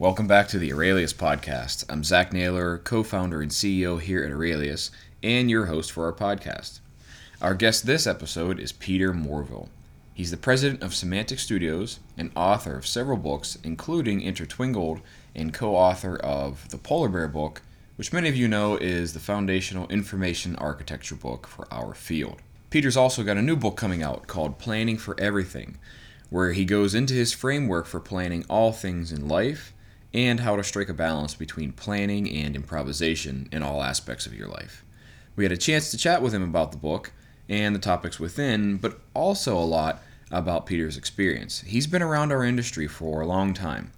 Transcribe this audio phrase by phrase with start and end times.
[0.00, 1.84] Welcome back to the Aurelius podcast.
[1.90, 4.90] I'm Zach Naylor, co founder and CEO here at Aurelius,
[5.22, 6.80] and your host for our podcast.
[7.42, 9.68] Our guest this episode is Peter Morville.
[10.14, 15.02] He's the president of Semantic Studios and author of several books, including Intertwingled,
[15.34, 17.60] and co author of the Polar Bear book,
[17.96, 22.40] which many of you know is the foundational information architecture book for our field.
[22.70, 25.76] Peter's also got a new book coming out called Planning for Everything,
[26.30, 29.74] where he goes into his framework for planning all things in life
[30.12, 34.48] and how to strike a balance between planning and improvisation in all aspects of your
[34.48, 34.84] life.
[35.36, 37.12] We had a chance to chat with him about the book
[37.48, 41.60] and the topics within, but also a lot about Peter's experience.
[41.62, 43.92] He's been around our industry for a long time,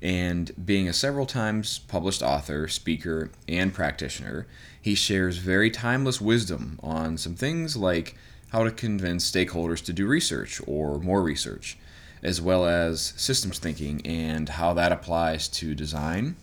[0.00, 4.46] and being a several times published author, speaker, and practitioner,
[4.80, 8.16] he shares very timeless wisdom on some things like
[8.48, 11.76] how to convince stakeholders to do research or more research
[12.24, 16.36] as well as systems thinking and how that applies to design.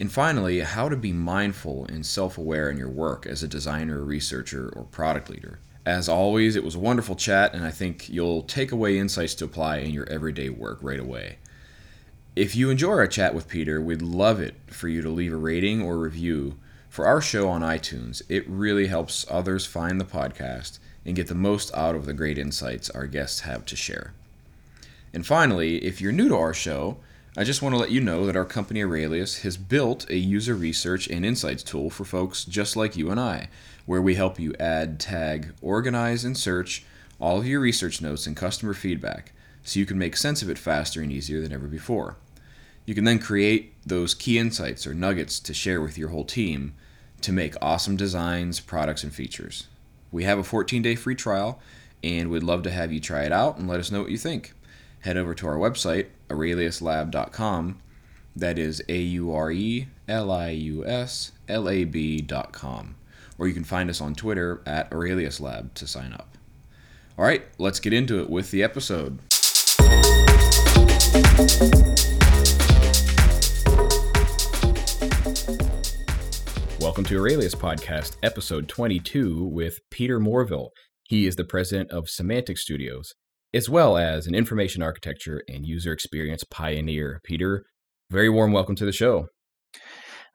[0.00, 4.02] And finally, how to be mindful and self aware in your work as a designer,
[4.02, 5.58] researcher, or product leader.
[5.84, 9.44] As always, it was a wonderful chat, and I think you'll take away insights to
[9.44, 11.36] apply in your everyday work right away.
[12.34, 15.36] If you enjoy our chat with Peter, we'd love it for you to leave a
[15.36, 16.56] rating or review
[16.88, 18.22] for our show on iTunes.
[18.28, 22.38] It really helps others find the podcast and get the most out of the great
[22.38, 24.14] insights our guests have to share.
[25.14, 26.96] And finally, if you're new to our show,
[27.36, 30.56] I just want to let you know that our company Aurelius has built a user
[30.56, 33.48] research and insights tool for folks just like you and I,
[33.86, 36.84] where we help you add, tag, organize, and search
[37.20, 39.30] all of your research notes and customer feedback
[39.62, 42.16] so you can make sense of it faster and easier than ever before.
[42.84, 46.74] You can then create those key insights or nuggets to share with your whole team
[47.20, 49.68] to make awesome designs, products, and features.
[50.10, 51.60] We have a 14 day free trial,
[52.02, 54.18] and we'd love to have you try it out and let us know what you
[54.18, 54.52] think
[55.04, 57.78] head over to our website, aureliuslab.com.
[58.34, 62.94] That is A U R E L I U S L A B.com.
[63.36, 66.38] Or you can find us on Twitter at Aurelius Lab to sign up.
[67.18, 69.18] All right, let's get into it with the episode.
[76.80, 80.70] Welcome to Aurelius Podcast, episode 22, with Peter Morville.
[81.02, 83.14] He is the president of Semantic Studios
[83.54, 87.20] as well as an information architecture and user experience pioneer.
[87.24, 87.64] Peter,
[88.10, 89.28] very warm welcome to the show.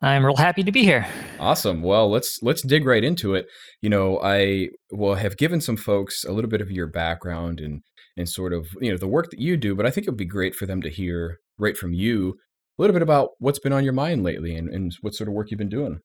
[0.02, 1.06] I'm real happy to be here.
[1.40, 1.82] Awesome.
[1.82, 3.48] Well, let's let's dig right into it.
[3.82, 7.82] You know, I will have given some folks a little bit of your background and
[8.16, 10.18] and sort of you know the work that you do, but I think it would
[10.18, 12.38] be great for them to hear right from you
[12.78, 15.34] a little bit about what's been on your mind lately and, and what sort of
[15.34, 16.00] work you've been doing.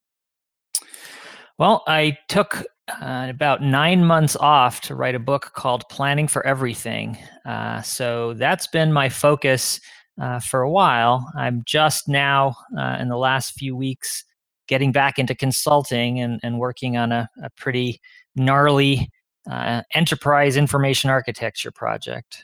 [1.56, 6.46] Well, I took uh, about nine months off to write a book called Planning for
[6.46, 7.16] Everything.
[7.46, 9.80] Uh, so that's been my focus
[10.20, 11.26] uh, for a while.
[11.36, 14.24] I'm just now, uh, in the last few weeks,
[14.66, 18.00] getting back into consulting and, and working on a, a pretty
[18.36, 19.10] gnarly
[19.50, 22.42] uh, enterprise information architecture project.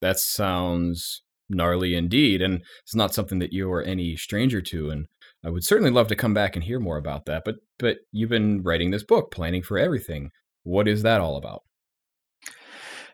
[0.00, 2.42] That sounds gnarly indeed.
[2.42, 4.90] And it's not something that you are any stranger to.
[4.90, 5.06] And
[5.44, 7.42] I would certainly love to come back and hear more about that.
[7.44, 10.30] But but you've been writing this book, Planning for Everything.
[10.62, 11.62] What is that all about?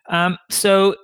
[0.09, 0.97] Um, so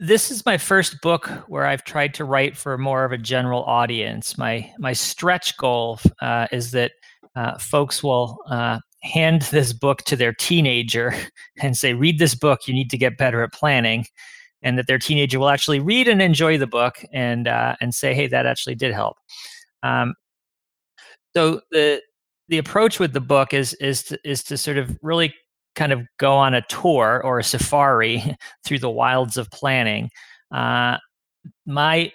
[0.00, 3.64] this is my first book where I've tried to write for more of a general
[3.64, 4.36] audience.
[4.36, 6.92] My my stretch goal uh, is that
[7.36, 11.14] uh, folks will uh, hand this book to their teenager
[11.62, 12.68] and say, "Read this book.
[12.68, 14.06] You need to get better at planning."
[14.62, 18.14] And that their teenager will actually read and enjoy the book and uh, and say,
[18.14, 19.16] "Hey, that actually did help."
[19.82, 20.14] Um,
[21.36, 22.00] so the
[22.48, 25.34] the approach with the book is is to, is to sort of really
[25.74, 30.10] kind of go on a tour or a safari through the wilds of planning.
[30.52, 30.98] Uh,
[31.66, 32.12] my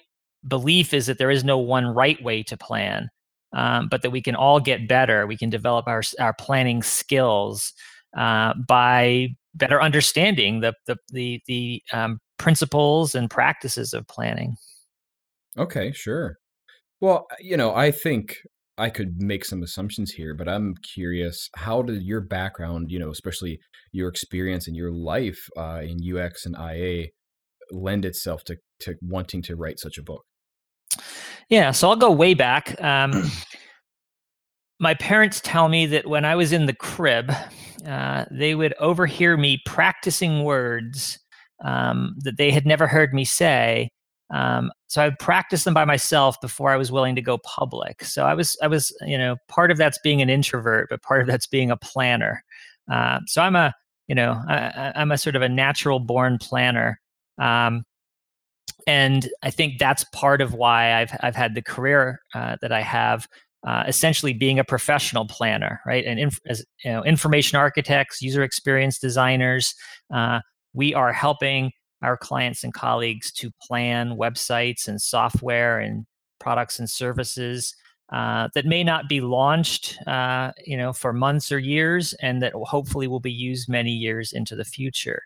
[0.47, 3.09] belief is that there is no one right way to plan,
[3.53, 5.27] um, but that we can all get better.
[5.27, 7.73] We can develop our our planning skills
[8.17, 14.55] uh, by better understanding the the the, the um, principles and practices of planning.
[15.57, 16.37] Okay, sure.
[17.01, 18.37] Well, you know, I think
[18.79, 23.09] I could make some assumptions here, but I'm curious how did your background, you know,
[23.09, 23.59] especially
[23.91, 27.07] your experience and your life uh, in UX and IA,
[27.71, 30.23] lend itself to to wanting to write such a book?
[31.49, 32.81] Yeah, so I'll go way back.
[32.81, 33.29] Um,
[34.79, 37.31] my parents tell me that when I was in the crib,
[37.85, 41.19] uh, they would overhear me practicing words
[41.63, 43.89] um, that they had never heard me say
[44.33, 48.03] um, so I would practice them by myself before I was willing to go public.
[48.03, 51.21] So I was, I was, you know, part of that's being an introvert, but part
[51.21, 52.43] of that's being a planner.
[52.91, 53.71] Uh, so I'm a,
[54.07, 56.99] you know, I, am a sort of a natural born planner.
[57.37, 57.83] Um,
[58.87, 62.81] and I think that's part of why I've I've had the career uh, that I
[62.81, 63.27] have.
[63.67, 66.05] Uh, essentially, being a professional planner, right?
[66.05, 69.75] And inf- as you know, information architects, user experience designers,
[70.13, 70.39] uh,
[70.73, 76.05] we are helping our clients and colleagues to plan websites and software and
[76.39, 77.75] products and services
[78.11, 82.53] uh, that may not be launched, uh, you know, for months or years, and that
[82.53, 85.21] hopefully will be used many years into the future.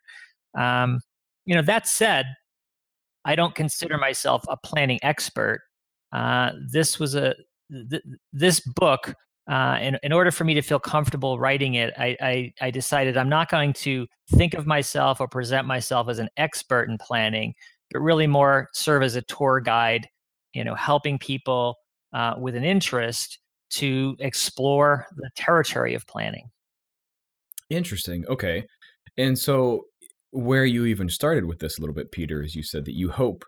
[0.55, 0.99] Um,
[1.45, 2.25] you know, that said,
[3.25, 5.61] I don't consider myself a planning expert.
[6.11, 7.35] Uh, this was a
[7.89, 8.03] th-
[8.33, 9.15] this book.
[9.49, 13.17] Uh, in, in order for me to feel comfortable writing it, I, I, I decided
[13.17, 17.53] I'm not going to think of myself or present myself as an expert in planning,
[17.91, 20.07] but really more serve as a tour guide,
[20.53, 21.75] you know, helping people
[22.13, 23.39] uh, with an interest
[23.71, 26.49] to explore the territory of planning.
[27.69, 28.23] Interesting.
[28.29, 28.65] Okay.
[29.17, 29.85] And so
[30.31, 33.09] where you even started with this a little bit, Peter, is you said that you
[33.09, 33.43] hope,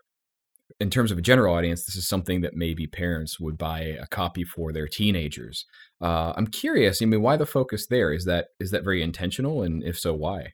[0.78, 4.06] in terms of a general audience, this is something that maybe parents would buy a
[4.06, 5.64] copy for their teenagers.
[6.00, 7.00] Uh, I'm curious.
[7.00, 8.12] I mean, why the focus there?
[8.12, 10.52] Is that is that very intentional, and if so, why?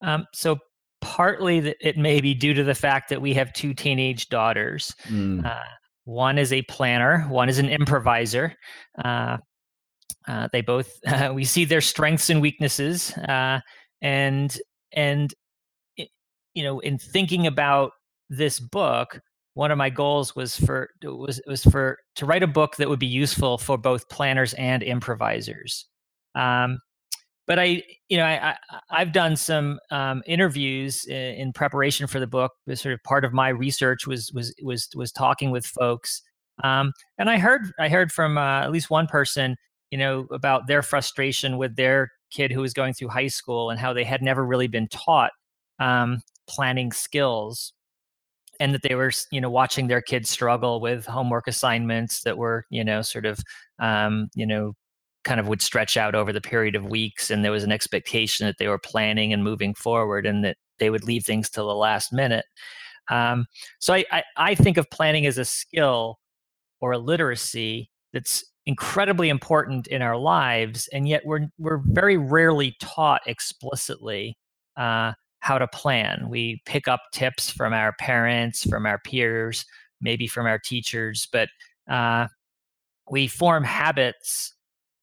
[0.00, 0.58] Um, so
[1.00, 4.94] partly it may be due to the fact that we have two teenage daughters.
[5.08, 5.44] Mm.
[5.44, 5.62] Uh,
[6.04, 8.54] one is a planner, one is an improviser.
[9.04, 9.38] Uh,
[10.26, 10.92] uh, they both
[11.32, 13.60] we see their strengths and weaknesses, uh,
[14.02, 14.58] and
[14.92, 15.34] and
[15.96, 16.08] it,
[16.54, 17.92] you know in thinking about
[18.28, 19.20] this book
[19.54, 22.98] one of my goals was for was was for to write a book that would
[22.98, 25.86] be useful for both planners and improvisers
[26.34, 26.78] um,
[27.48, 28.54] but I, you know, I,
[28.90, 32.52] I have done some um, interviews in, in, preparation for the book.
[32.74, 36.20] Sort of part of my research was was was was talking with folks,
[36.62, 39.56] um, and I heard I heard from uh, at least one person,
[39.90, 43.80] you know, about their frustration with their kid who was going through high school and
[43.80, 45.32] how they had never really been taught
[45.80, 47.72] um, planning skills
[48.60, 52.64] and that they were you know watching their kids struggle with homework assignments that were
[52.70, 53.40] you know sort of
[53.78, 54.74] um, you know
[55.24, 58.46] kind of would stretch out over the period of weeks and there was an expectation
[58.46, 61.74] that they were planning and moving forward and that they would leave things till the
[61.74, 62.46] last minute.
[63.10, 63.46] Um,
[63.80, 66.18] so I, I, I think of planning as a skill
[66.80, 72.76] or a literacy that's incredibly important in our lives, and yet we're we're very rarely
[72.80, 74.36] taught explicitly
[74.76, 76.26] uh, how to plan.
[76.28, 79.64] We pick up tips from our parents, from our peers,
[80.00, 81.48] maybe from our teachers, but
[81.88, 82.28] uh,
[83.10, 84.54] we form habits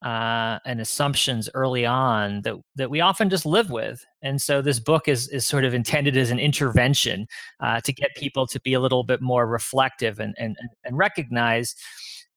[0.04, 4.04] uh, and assumptions early on that that we often just live with.
[4.22, 7.26] And so this book is is sort of intended as an intervention
[7.60, 11.74] uh, to get people to be a little bit more reflective and and and recognize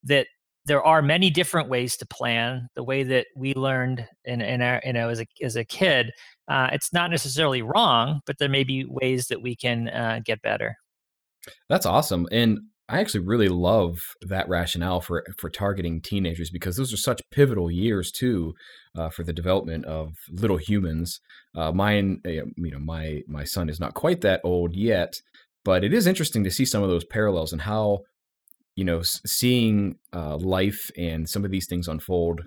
[0.04, 0.28] that
[0.69, 2.69] there are many different ways to plan.
[2.75, 6.12] The way that we learned in, in our, you know, as a, as a kid,
[6.48, 10.44] uh, it's not necessarily wrong, but there may be ways that we can uh, get
[10.44, 10.75] better.
[11.69, 12.27] That's awesome.
[12.31, 17.22] And I actually really love that rationale for for targeting teenagers because those are such
[17.31, 18.54] pivotal years too
[18.95, 21.19] uh, for the development of little humans.
[21.56, 25.22] Uh, mine, uh, you know, my my son is not quite that old yet,
[25.65, 28.00] but it is interesting to see some of those parallels and how
[28.79, 32.43] you know, seeing uh, life and some of these things unfold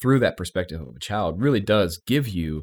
[0.00, 2.62] through that perspective of a child really does give you,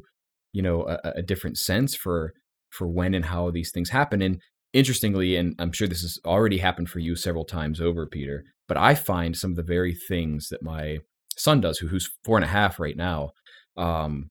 [0.54, 2.32] you know, a, a different sense for
[2.70, 4.22] for when and how these things happen.
[4.22, 4.40] And
[4.72, 8.78] interestingly, and I'm sure this has already happened for you several times over, Peter, but
[8.78, 11.00] I find some of the very things that my
[11.36, 13.32] son does, who, who's four and a half right now,
[13.76, 14.30] um,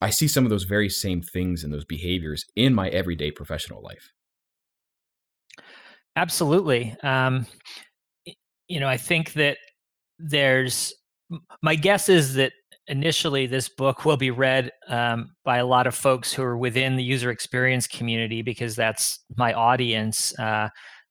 [0.00, 3.82] I see some of those very same things and those behaviors in my everyday professional
[3.82, 4.12] life.
[6.18, 6.96] Absolutely.
[7.04, 7.46] Um,
[8.68, 9.58] you know, I think that
[10.18, 10.94] there's
[11.62, 12.52] my guess is that
[12.86, 16.96] initially this book will be read um, by a lot of folks who are within
[16.96, 20.36] the user experience community because that's my audience.
[20.38, 20.68] Uh,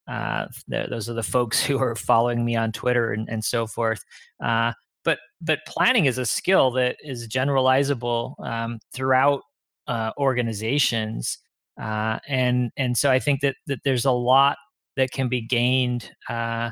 [0.07, 4.03] uh, those are the folks who are following me on Twitter and, and so forth.
[4.43, 4.73] Uh,
[5.03, 9.41] but but planning is a skill that is generalizable um, throughout
[9.87, 11.37] uh, organizations,
[11.81, 14.57] uh, and and so I think that that there's a lot
[14.97, 16.71] that can be gained uh,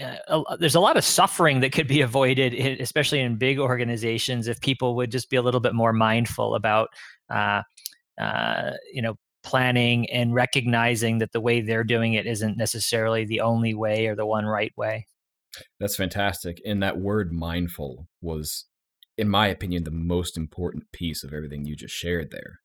[0.00, 4.60] uh, there's a lot of suffering that could be avoided, especially in big organizations, if
[4.60, 6.88] people would just be a little bit more mindful about,
[7.30, 7.62] uh,
[8.18, 13.40] uh, you know, planning and recognizing that the way they're doing it isn't necessarily the
[13.40, 15.06] only way or the one right way.
[15.78, 16.62] That's fantastic.
[16.64, 18.64] And that word mindful was,
[19.18, 22.60] in my opinion, the most important piece of everything you just shared there.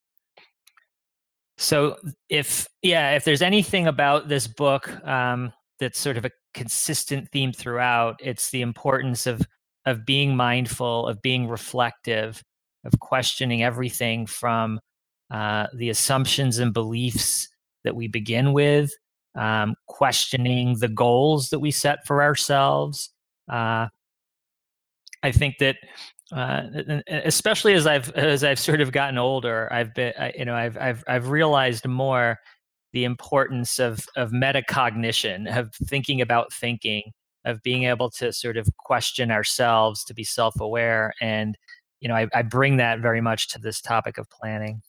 [1.57, 1.97] So,
[2.29, 7.53] if yeah, if there's anything about this book um, that's sort of a consistent theme
[7.53, 8.19] throughout.
[8.23, 9.41] It's the importance of
[9.85, 12.43] of being mindful, of being reflective,
[12.83, 14.81] of questioning everything from
[15.31, 17.47] uh, the assumptions and beliefs
[17.85, 18.91] that we begin with,
[19.35, 23.11] um, questioning the goals that we set for ourselves.
[23.49, 23.87] Uh,
[25.23, 25.77] I think that
[26.33, 26.63] uh,
[27.07, 31.03] especially as I've as I've sort of gotten older, I've been you know I've I've
[31.07, 32.39] I've realized more
[32.93, 37.11] the importance of of metacognition, of thinking about thinking,
[37.45, 41.57] of being able to sort of question ourselves, to be self aware, and
[41.99, 44.81] you know I, I bring that very much to this topic of planning.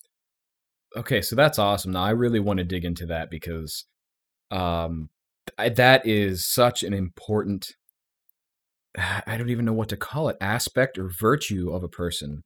[0.96, 1.92] Okay, so that's awesome.
[1.92, 3.84] Now I really want to dig into that because
[4.50, 5.10] um,
[5.58, 7.74] I, that is such an important
[9.26, 12.42] I don't even know what to call it aspect or virtue of a person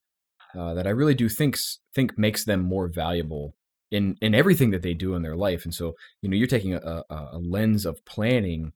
[0.57, 1.57] uh, that I really do think
[1.95, 3.55] think makes them more valuable
[3.93, 5.65] in in everything that they do in their life.
[5.65, 8.73] And so you know you're taking a, a, a lens of planning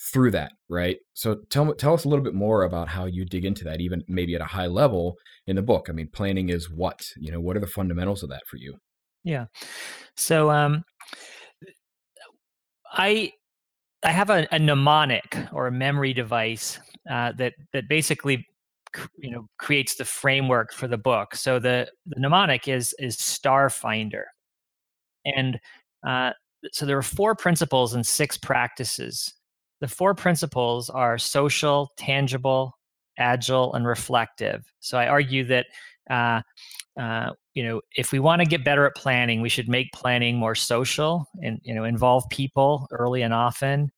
[0.00, 0.96] through that, right?
[1.12, 4.02] So tell tell us a little bit more about how you dig into that, even
[4.08, 5.16] maybe at a high level
[5.46, 5.86] in the book.
[5.88, 7.40] I mean, planning is what you know.
[7.40, 8.76] What are the fundamentals of that for you?
[9.22, 9.46] Yeah.
[10.16, 10.82] So um,
[12.92, 13.32] I
[14.02, 16.80] I have a, a, mnemonic or a memory device
[17.10, 18.46] uh, that that basically
[19.18, 21.34] you know creates the framework for the book.
[21.34, 24.24] So the, the mnemonic is is Starfinder,
[25.24, 25.58] and
[26.06, 26.32] uh,
[26.72, 29.32] so there are four principles and six practices.
[29.80, 32.74] The four principles are social, tangible,
[33.18, 34.70] agile, and reflective.
[34.80, 35.66] So I argue that
[36.10, 36.42] uh,
[36.98, 40.36] uh, you know, if we want to get better at planning, we should make planning
[40.36, 43.90] more social and you know involve people early and often,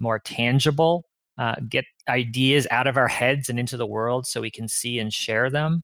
[0.00, 1.04] more tangible,
[1.38, 4.98] uh, get ideas out of our heads and into the world so we can see
[4.98, 5.82] and share them.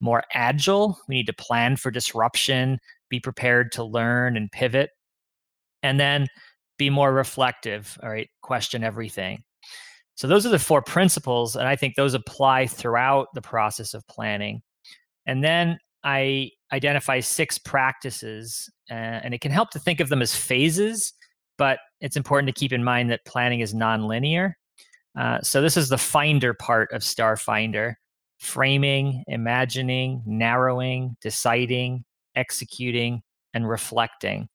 [0.00, 2.78] More agile, we need to plan for disruption,
[3.08, 4.90] be prepared to learn and pivot,
[5.82, 6.26] and then
[6.78, 7.98] be more reflective.
[8.02, 9.42] All right, question everything.
[10.16, 14.06] So those are the four principles, and I think those apply throughout the process of
[14.06, 14.62] planning.
[15.26, 20.22] And then I identify six practices, uh, and it can help to think of them
[20.22, 21.12] as phases,
[21.58, 24.52] but it's important to keep in mind that planning is nonlinear.
[25.18, 27.94] Uh, so this is the finder part of Starfinder
[28.38, 32.04] framing, imagining, narrowing, deciding,
[32.34, 33.22] executing,
[33.54, 34.48] and reflecting.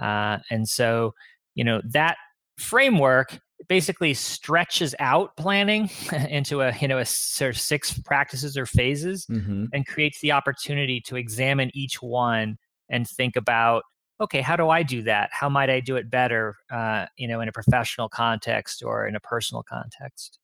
[0.00, 1.14] Uh, and so,
[1.54, 2.16] you know, that
[2.58, 5.90] framework basically stretches out planning
[6.28, 9.64] into a you know a sort of six practices or phases mm-hmm.
[9.72, 12.58] and creates the opportunity to examine each one
[12.90, 13.84] and think about
[14.20, 17.40] okay how do i do that how might i do it better uh, you know
[17.40, 20.38] in a professional context or in a personal context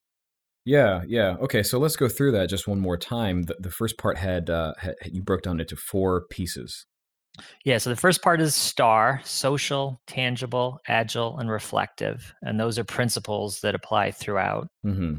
[0.64, 3.96] yeah yeah okay so let's go through that just one more time the, the first
[3.98, 6.86] part had, uh, had you broke down into four pieces
[7.64, 12.34] yeah, so the first part is STAR social, tangible, agile, and reflective.
[12.42, 14.68] And those are principles that apply throughout.
[14.84, 15.18] Mm-hmm.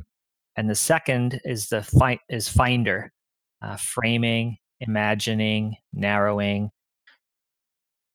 [0.57, 3.11] And the second is the fi- is finder,
[3.61, 6.71] uh, framing, imagining, narrowing,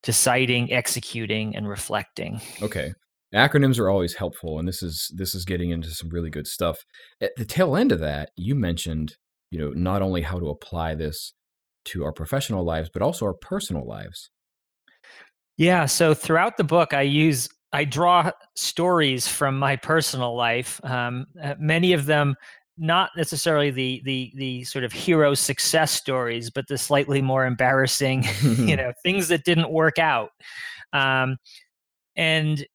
[0.07, 2.41] deciding, executing, and reflecting.
[2.63, 2.93] Okay.
[3.35, 6.79] Acronyms are always helpful, and this is this is getting into some really good stuff.
[7.21, 9.17] At the tail end of that, you mentioned,
[9.51, 11.35] you know, not only how to apply this
[11.87, 14.31] to our professional lives, but also our personal lives.
[15.59, 15.87] Yeah.
[15.87, 20.81] So throughout the book, I use I draw stories from my personal life.
[20.85, 22.37] Um, uh, many of them
[22.79, 28.25] not necessarily the the the sort of hero success stories, but the slightly more embarrassing,
[28.43, 30.31] you know, things that didn't work out.
[30.93, 31.37] Um,
[32.17, 32.67] and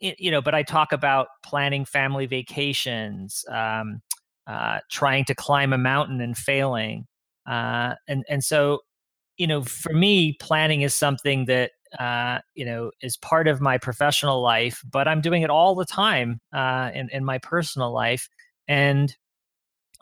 [0.00, 4.02] you know, but I talk about planning family vacations, um,
[4.46, 7.06] uh, trying to climb a mountain and failing,
[7.48, 8.80] uh, and and so
[9.36, 13.78] you know for me planning is something that uh, you know is part of my
[13.78, 18.28] professional life but i'm doing it all the time uh, in, in my personal life
[18.68, 19.16] and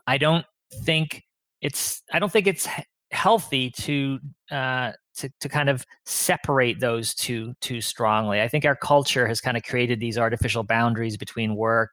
[0.06, 0.46] i don't
[0.84, 1.22] think
[1.60, 2.68] it's i don't think it's
[3.14, 4.18] healthy to
[4.50, 8.42] uh, to to kind of separate those two too strongly.
[8.42, 11.90] I think our culture has kind of created these artificial boundaries between work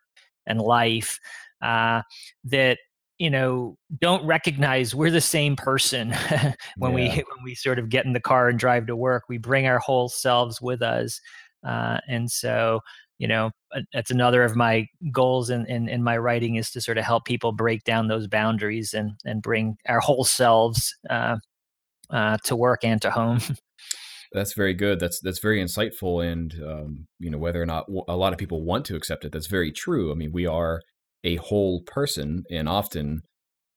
[0.48, 1.20] and life
[1.62, 2.02] uh,
[2.46, 2.80] that
[3.20, 6.10] you know don't recognize we're the same person
[6.78, 6.96] when yeah.
[6.96, 9.68] we when we sort of get in the car and drive to work we bring
[9.68, 11.22] our whole selves with us
[11.64, 12.80] uh, and so
[13.22, 13.52] you know
[13.94, 17.24] that's another of my goals in, in, in my writing is to sort of help
[17.24, 21.38] people break down those boundaries and and bring our whole selves uh,
[22.10, 23.40] uh, to work and to home.
[24.34, 25.00] That's very good.
[25.00, 28.64] That's that's very insightful and um, you know whether or not a lot of people
[28.64, 30.10] want to accept it that's very true.
[30.10, 30.82] I mean we are
[31.26, 33.24] a whole person and often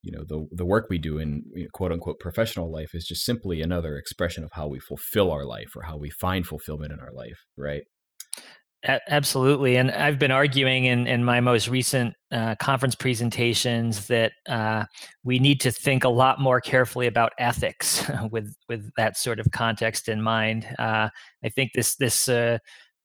[0.03, 3.63] you know the the work we do in quote unquote professional life is just simply
[3.63, 7.13] another expression of how we fulfill our life or how we find fulfillment in our
[7.13, 7.83] life right
[8.85, 9.77] absolutely.
[9.77, 14.85] And I've been arguing in, in my most recent uh, conference presentations that uh,
[15.23, 19.51] we need to think a lot more carefully about ethics with with that sort of
[19.53, 20.67] context in mind.
[20.79, 21.09] Uh,
[21.43, 22.59] I think this this uh,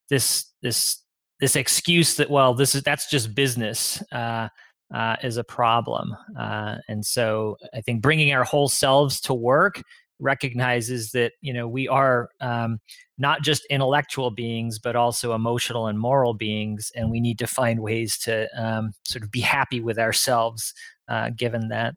[0.09, 1.01] this this
[1.39, 4.49] this excuse that well this is that's just business uh,
[4.93, 6.15] uh, is a problem.
[6.37, 9.81] and so I think bringing our whole selves to work
[10.19, 12.79] recognizes that you know we are um,
[13.17, 17.81] not just intellectual beings but also emotional and moral beings and we need to find
[17.81, 20.73] ways to um, sort of be happy with ourselves
[21.07, 21.95] uh, given that.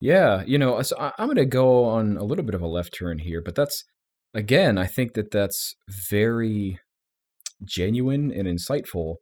[0.00, 2.94] Yeah you know so i'm going to go on a little bit of a left
[2.96, 3.84] turn here but that's
[4.32, 6.78] again i think that that's very
[7.64, 9.16] genuine and insightful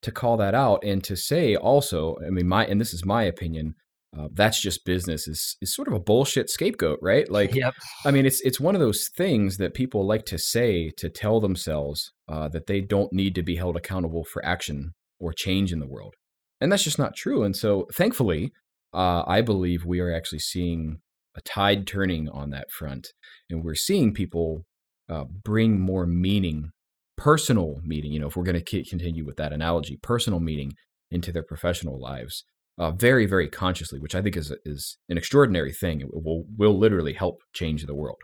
[0.00, 3.24] to call that out and to say also i mean my and this is my
[3.24, 3.74] opinion
[4.16, 7.26] uh, that's just business is is sort of a bullshit scapegoat, right?
[7.32, 7.74] Like, yep.
[8.04, 11.40] I mean, it's it's one of those things that people like to say to tell
[11.40, 15.80] themselves uh, that they don't need to be held accountable for action or change in
[15.80, 16.14] the world,
[16.60, 17.42] and that's just not true.
[17.42, 18.52] And so, thankfully,
[18.92, 20.98] uh, I believe we are actually seeing
[21.34, 23.08] a tide turning on that front,
[23.48, 24.64] and we're seeing people
[25.08, 26.70] uh, bring more meaning,
[27.16, 28.12] personal meaning.
[28.12, 30.74] You know, if we're going to continue with that analogy, personal meaning
[31.10, 32.44] into their professional lives
[32.78, 36.00] uh, very, very consciously, which I think is is an extraordinary thing.
[36.00, 38.18] It will will literally help change the world.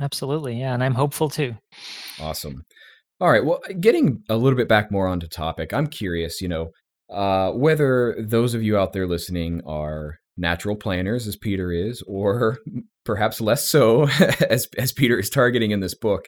[0.00, 1.54] Absolutely, yeah, and I'm hopeful too.
[2.20, 2.64] Awesome.
[3.20, 3.44] All right.
[3.44, 6.40] Well, getting a little bit back more onto topic, I'm curious.
[6.40, 6.70] You know,
[7.10, 12.58] uh, whether those of you out there listening are natural planners, as Peter is, or
[13.04, 14.08] perhaps less so,
[14.50, 16.26] as as Peter is targeting in this book.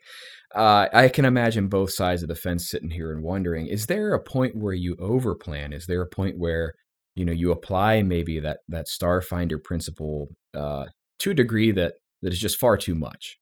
[0.54, 4.14] Uh, I can imagine both sides of the fence sitting here and wondering: Is there
[4.14, 5.75] a point where you overplan?
[5.75, 6.75] Is there a point where
[7.16, 10.85] you know you apply maybe that that starfinder principle uh,
[11.18, 13.38] to a degree that that is just far too much.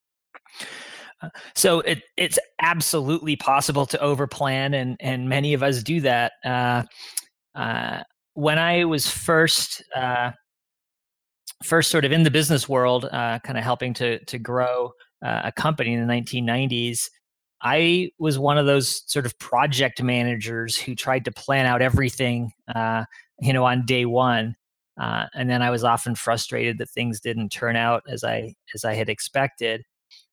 [1.21, 6.33] Uh, so it, it's absolutely possible to overplan and and many of us do that.
[6.45, 6.85] Uh,
[7.55, 8.03] uh,
[8.37, 10.33] when i was first uh,
[11.63, 14.91] first sort of in the business world uh, kind of helping to to grow
[15.23, 17.09] a company in the 1990s
[17.63, 22.53] I was one of those sort of project managers who tried to plan out everything
[22.75, 23.05] uh,
[23.41, 24.57] you know, on day one.
[25.01, 28.85] Uh, and then I was often frustrated that things didn't turn out as I as
[28.85, 29.83] I had expected.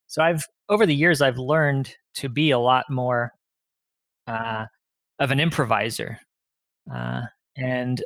[0.06, 3.32] So I've over the years I've learned to be a lot more
[4.28, 4.66] uh,
[5.18, 6.18] of an improviser,
[6.94, 7.22] uh,
[7.56, 8.02] and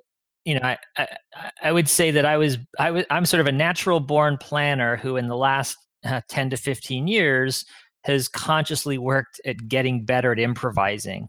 [0.47, 1.09] you know I, I,
[1.65, 4.97] I would say that I was I was I'm sort of a natural born planner
[4.97, 7.67] who in the last uh, ten to fifteen years
[8.05, 11.29] has consciously worked at getting better at improvising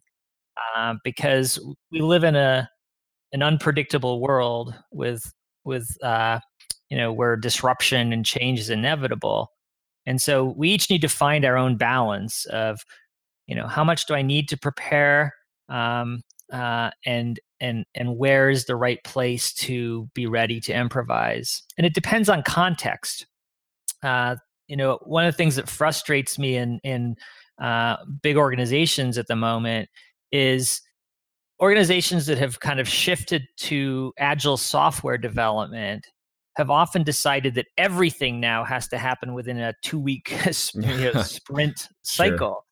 [0.75, 1.59] uh, because
[1.91, 2.69] we live in a
[3.33, 6.39] an unpredictable world with with uh,
[6.89, 9.51] you know where disruption and change is inevitable.
[10.05, 12.79] And so we each need to find our own balance of
[13.47, 15.33] you know how much do i need to prepare
[15.69, 21.63] um, uh, and and and where is the right place to be ready to improvise?
[21.77, 23.25] And it depends on context.
[24.03, 24.35] Uh,
[24.67, 27.15] you know one of the things that frustrates me in in
[27.59, 29.89] uh, big organizations at the moment
[30.31, 30.81] is
[31.59, 36.07] organizations that have kind of shifted to agile software development
[36.55, 40.31] have often decided that everything now has to happen within a two week
[40.73, 42.47] you know, sprint cycle.
[42.47, 42.63] Sure.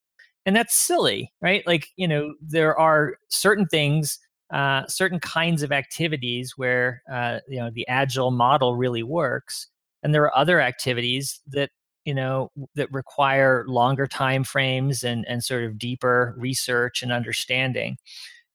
[0.47, 1.65] And that's silly, right?
[1.65, 4.19] Like, you know, there are certain things,
[4.53, 9.67] uh, certain kinds of activities where, uh, you know, the agile model really works.
[10.03, 11.71] And there are other activities that,
[12.05, 17.97] you know, that require longer time frames and, and sort of deeper research and understanding.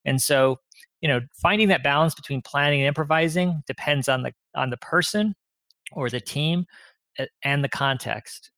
[0.04, 0.56] And so,
[1.00, 5.34] you know, finding that balance between planning and improvising depends on the on the person
[5.92, 6.66] or the team
[7.42, 8.50] and the context.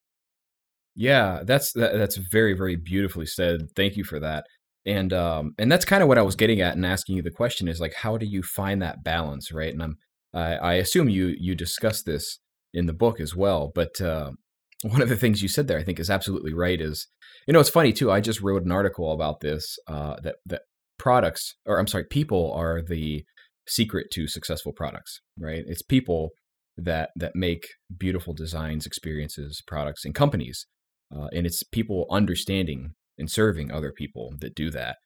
[0.94, 3.68] Yeah, that's that, that's very very beautifully said.
[3.74, 4.44] Thank you for that.
[4.84, 7.30] And um and that's kind of what I was getting at and asking you the
[7.30, 9.72] question is like how do you find that balance, right?
[9.72, 9.96] And I'm
[10.34, 12.38] I, I assume you you discuss this
[12.74, 14.32] in the book as well, but uh,
[14.82, 17.06] one of the things you said there I think is absolutely right is
[17.46, 18.10] you know it's funny too.
[18.10, 20.62] I just wrote an article about this uh, that that
[21.02, 23.24] products or I'm sorry, people are the
[23.66, 25.64] secret to successful products, right?
[25.66, 26.30] It's people
[26.76, 27.64] that that make
[27.98, 30.66] beautiful designs, experiences, products, and companies,
[31.14, 34.96] uh, and it's people understanding and serving other people that do that.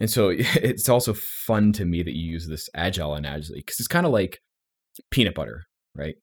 [0.00, 3.86] And so it's also fun to me that you use this agile analogy because it's
[3.86, 4.38] kind of like
[5.12, 5.62] peanut butter,
[5.94, 6.16] right?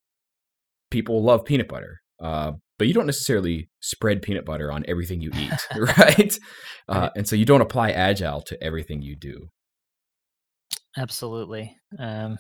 [0.92, 5.32] People love peanut butter, uh, but you don't necessarily spread peanut butter on everything you
[5.36, 6.38] eat, right?
[6.88, 9.50] Uh, and so you don't apply agile to everything you do.
[10.98, 11.76] Absolutely.
[12.00, 12.38] Um,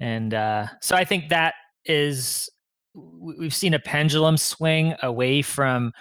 [0.00, 2.48] and uh, so I think that is,
[2.94, 5.92] we've seen a pendulum swing away from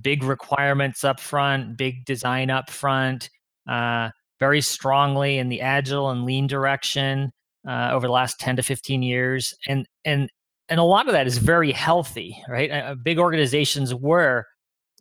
[0.00, 3.28] big requirements up front, big design up front,
[3.68, 4.08] uh,
[4.40, 7.30] very strongly in the agile and lean direction
[7.68, 9.54] uh, over the last 10 to 15 years.
[9.68, 10.30] And, and,
[10.72, 12.70] and a lot of that is very healthy, right?
[12.70, 14.46] Uh, big organizations were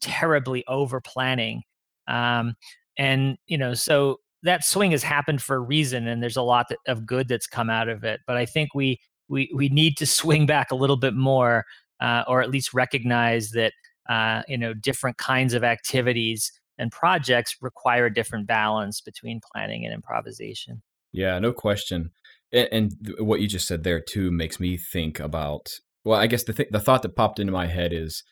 [0.02, 1.64] terribly over planning.
[2.10, 2.56] Um,
[2.98, 6.68] and, you know, so that swing has happened for a reason and there's a lot
[6.68, 8.20] that, of good that's come out of it.
[8.28, 11.64] But I think we, we, we need to swing back a little bit more
[12.02, 13.72] uh, or at least recognize that,
[14.10, 19.86] uh, you know, different kinds of activities and projects require a different balance between planning
[19.86, 20.82] and improvisation.
[21.14, 22.12] Yeah, no question
[22.52, 25.68] and, and what you just said there too makes me think about
[26.04, 28.24] well i guess the th- the thought that popped into my head is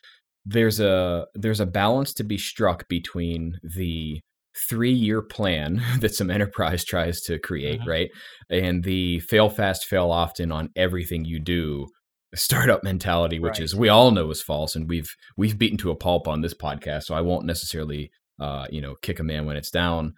[0.44, 4.20] there's a there's a balance to be struck between the
[4.68, 7.90] three year plan that some enterprise tries to create mm-hmm.
[7.90, 8.10] right
[8.48, 11.86] and the fail fast fail often on everything you do
[12.34, 13.62] startup mentality which right.
[13.62, 16.54] is we all know is false and we've we've beaten to a pulp on this
[16.54, 18.08] podcast so i won't necessarily
[18.40, 20.14] uh you know kick a man when it's down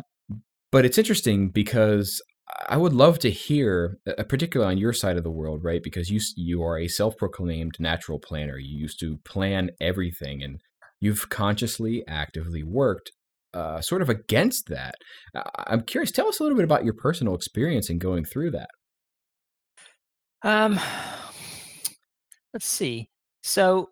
[0.72, 2.22] but it's interesting because
[2.68, 5.82] I would love to hear, uh, particularly on your side of the world, right?
[5.82, 8.58] Because you you are a self-proclaimed natural planner.
[8.58, 10.60] You used to plan everything, and
[11.00, 13.12] you've consciously, actively worked
[13.54, 14.96] uh, sort of against that.
[15.66, 16.10] I'm curious.
[16.10, 18.68] Tell us a little bit about your personal experience in going through that.
[20.42, 20.78] Um,
[22.54, 23.08] let's see.
[23.42, 23.90] So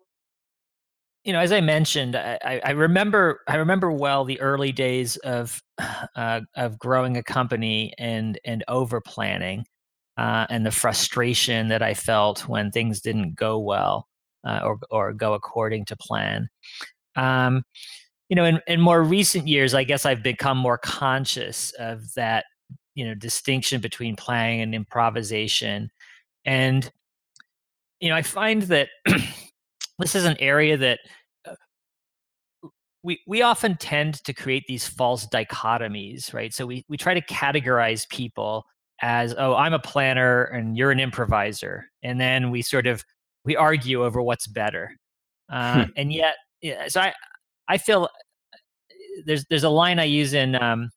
[1.27, 5.61] you know, as I mentioned, I, I, remember I remember well the early days of
[6.15, 9.65] uh, of growing a company and and over planning,
[10.15, 14.07] uh, and the frustration that I felt when things didn't go well
[14.45, 16.47] uh, or or go according to plan.
[17.17, 17.63] Um,
[18.29, 22.45] you know, in, in more recent years, I guess I've become more conscious of that,
[22.95, 25.91] you know, distinction between planning and improvisation,
[26.45, 26.89] and
[27.99, 28.87] you know, I find that.
[29.99, 30.99] this is an area that
[31.45, 31.55] uh,
[33.03, 36.53] we we often tend to create these false dichotomies, right?
[36.53, 38.65] So we we try to categorize people
[39.01, 43.03] as oh i'm a planner and you're an improviser and then we sort of
[43.45, 44.91] we argue over what's better
[45.51, 45.91] uh, hmm.
[45.95, 47.13] and yet yeah, so i
[47.67, 48.57] i feel uh,
[49.25, 50.89] there's there's a line i use in um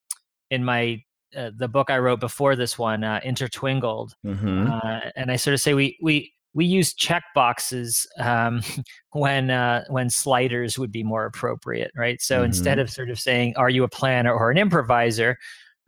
[0.51, 1.03] in my
[1.37, 4.71] uh, the book i wrote before this one uh, intertwingled mm-hmm.
[4.71, 8.63] uh, and i sort of say we we we use check boxes um,
[9.13, 12.21] when uh, when sliders would be more appropriate, right?
[12.21, 12.47] So mm-hmm.
[12.47, 15.39] instead of sort of saying, "Are you a planner or an improviser?"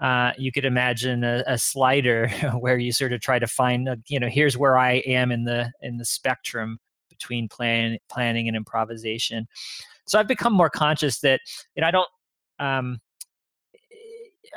[0.01, 3.97] Uh, you could imagine a, a, slider where you sort of try to find, a,
[4.09, 8.57] you know, here's where I am in the in the spectrum between plan, planning and
[8.57, 9.47] improvisation.
[10.09, 11.41] So I've become more conscious that
[11.75, 12.09] you know I don't.
[12.59, 13.01] Um,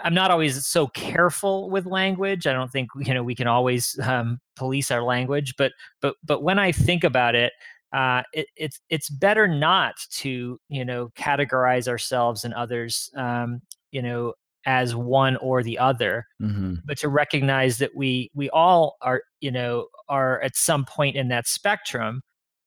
[0.03, 2.47] I'm not always so careful with language.
[2.47, 5.71] I don't think you know we can always um, police our language, but
[6.01, 7.53] but but when I think about it,
[7.93, 14.01] uh, it, it's it's better not to you know categorize ourselves and others um, you
[14.01, 14.33] know
[14.65, 16.75] as one or the other, mm-hmm.
[16.85, 21.27] but to recognize that we we all are you know are at some point in
[21.29, 22.21] that spectrum,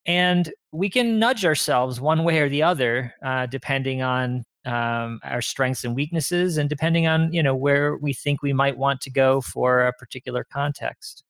[0.06, 5.40] and we can nudge ourselves one way or the other uh, depending on um, our
[5.40, 9.10] strengths and weaknesses and depending on you know where we think we might want to
[9.10, 11.24] go for a particular context.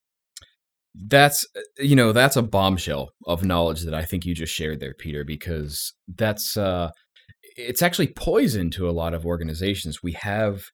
[0.94, 4.80] That's uh, you know that's a bombshell of knowledge that i think you just shared
[4.80, 6.90] there peter because that's uh
[7.58, 10.02] it's actually poison to a lot of organizations.
[10.02, 10.66] We have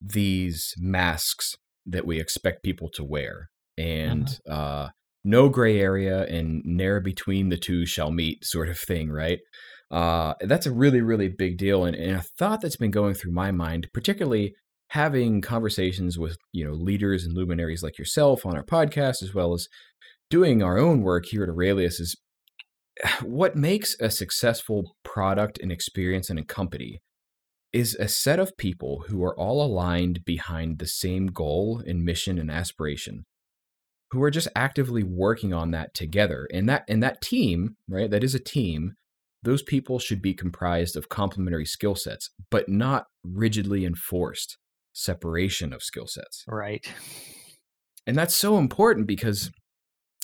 [0.00, 3.48] these masks that we expect people to wear
[3.78, 4.54] and uh-huh.
[4.54, 4.88] uh
[5.24, 9.40] no gray area and ne'er between the two shall meet sort of thing right
[9.90, 11.84] uh, that's a really, really big deal.
[11.84, 14.54] And, and a thought that's been going through my mind, particularly
[14.90, 19.52] having conversations with you know leaders and luminaries like yourself on our podcast, as well
[19.54, 19.68] as
[20.30, 22.16] doing our own work here at Aurelius, is
[23.22, 27.00] what makes a successful product and experience and a company
[27.72, 32.38] is a set of people who are all aligned behind the same goal and mission
[32.38, 33.24] and aspiration
[34.12, 38.24] who are just actively working on that together and that and that team right that
[38.24, 38.94] is a team
[39.42, 44.58] those people should be comprised of complementary skill sets, but not rigidly enforced
[44.92, 46.44] separation of skill sets.
[46.48, 46.86] Right.
[48.06, 49.50] And that's so important because,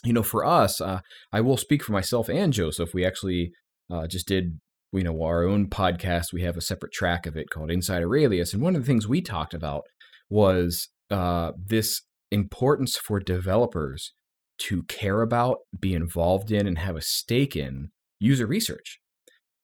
[0.04, 1.00] you know, for us, uh,
[1.32, 2.94] I will speak for myself and Joseph.
[2.94, 3.52] We actually
[3.92, 4.58] uh, just did,
[4.92, 6.32] you know, our own podcast.
[6.32, 8.52] We have a separate track of it called Inside Aurelius.
[8.52, 9.82] And one of the things we talked about
[10.30, 14.14] was uh, this importance for developers
[14.58, 17.88] to care about, be involved in, and have a stake in
[18.20, 18.98] user research.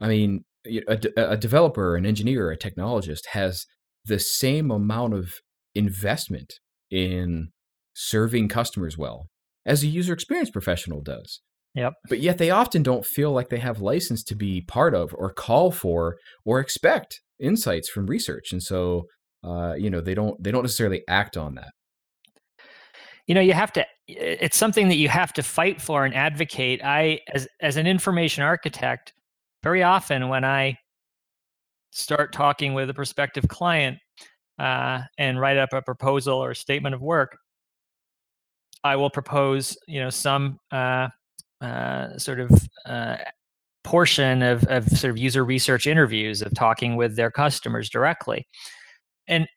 [0.01, 3.67] I mean, a, a developer, an engineer, a technologist has
[4.05, 5.35] the same amount of
[5.75, 6.55] investment
[6.91, 7.49] in
[7.95, 9.29] serving customers well
[9.67, 11.41] as a user experience professional does.
[11.75, 11.95] Yep.
[12.09, 15.33] But yet they often don't feel like they have license to be part of or
[15.33, 18.53] call for or expect insights from research.
[18.53, 19.05] And so
[19.45, 21.71] uh, you know, they don't they don't necessarily act on that.
[23.27, 26.83] You know, you have to it's something that you have to fight for and advocate.
[26.83, 29.13] I as as an information architect,
[29.63, 30.79] very often when I
[31.91, 33.99] start talking with a prospective client
[34.59, 37.39] uh, and write up a proposal or a statement of work,
[38.85, 41.09] I will propose, you know, some uh,
[41.61, 42.51] uh, sort of
[42.87, 43.17] uh,
[43.85, 48.47] portion of, of sort of user research interviews of talking with their customers directly.
[49.27, 49.49] And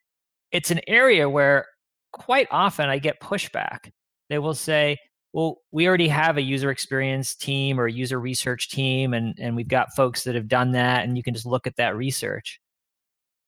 [0.52, 1.66] it's an area where
[2.12, 3.92] quite often I get pushback.
[4.30, 4.98] They will say,
[5.34, 9.56] well, we already have a user experience team or a user research team, and, and
[9.56, 12.60] we've got folks that have done that, and you can just look at that research.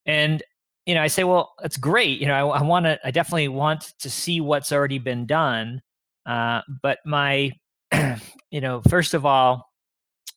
[0.06, 0.42] And
[0.86, 2.20] you know, I say, well, that's great.
[2.20, 5.82] You know, I, I want to, I definitely want to see what's already been done.
[6.26, 7.52] Uh, but my,
[8.52, 9.70] you know, first of all,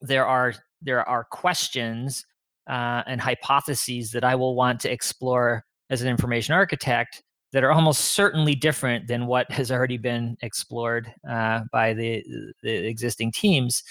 [0.00, 2.24] there are there are questions
[2.68, 7.72] uh, and hypotheses that I will want to explore as an information architect that are
[7.72, 12.22] almost certainly different than what has already been explored uh, by the,
[12.62, 13.82] the existing teams.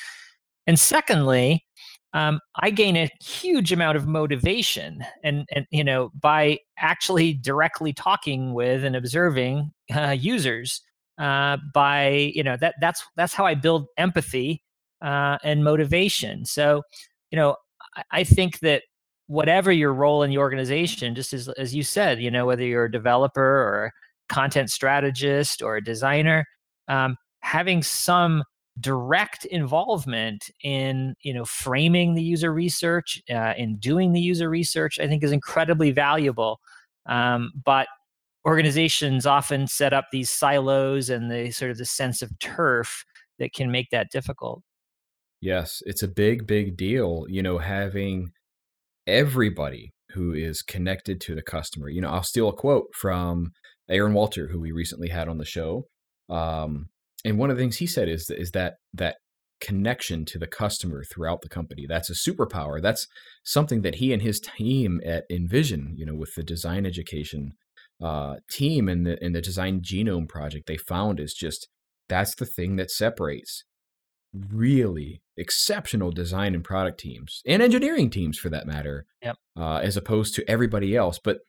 [0.67, 1.65] And secondly,
[2.15, 7.91] um, I gain a huge amount of motivation, and and you know by actually directly
[7.91, 10.81] talking with and observing uh, users.
[11.17, 14.63] Uh, by you know that that's that's how I build empathy
[15.01, 16.45] uh, and motivation.
[16.45, 16.83] So
[17.31, 17.57] you know
[17.97, 18.83] I, I think that
[19.27, 22.85] whatever your role in the organization, just as as you said, you know whether you're
[22.85, 26.45] a developer or a content strategist or a designer,
[26.87, 28.43] um, having some
[28.79, 34.99] direct involvement in you know framing the user research uh, in doing the user research
[34.99, 36.59] i think is incredibly valuable.
[37.07, 37.87] Um, but
[38.45, 43.05] organizations often set up these silos and the sort of the sense of turf
[43.39, 44.61] that can make that difficult.
[45.41, 48.31] Yes it's a big big deal you know having
[49.07, 53.51] everybody who is connected to the customer you know i'll steal a quote from
[53.89, 55.85] aaron walter who we recently had on the show
[56.29, 56.87] um,
[57.23, 59.17] and one of the things he said is is that that
[59.61, 62.81] connection to the customer throughout the company that's a superpower.
[62.81, 63.07] That's
[63.43, 67.53] something that he and his team at InVision, you know with the design education
[68.03, 71.67] uh, team and the and the design genome project they found is just
[72.09, 73.63] that's the thing that separates
[74.51, 79.37] really exceptional design and product teams and engineering teams for that matter yep.
[79.57, 81.39] uh, as opposed to everybody else but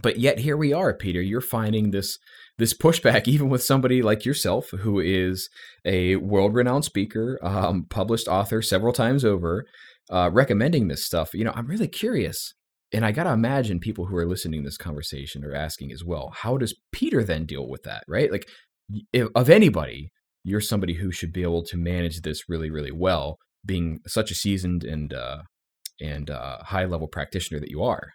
[0.00, 2.18] but yet here we are peter you're finding this
[2.58, 5.50] this pushback even with somebody like yourself who is
[5.84, 9.66] a world-renowned speaker um, published author several times over
[10.10, 12.54] uh, recommending this stuff you know i'm really curious
[12.92, 16.32] and i gotta imagine people who are listening to this conversation are asking as well
[16.34, 18.48] how does peter then deal with that right like
[19.12, 20.10] if, of anybody
[20.44, 24.34] you're somebody who should be able to manage this really really well being such a
[24.34, 25.38] seasoned and uh,
[26.00, 28.12] and uh, high level practitioner that you are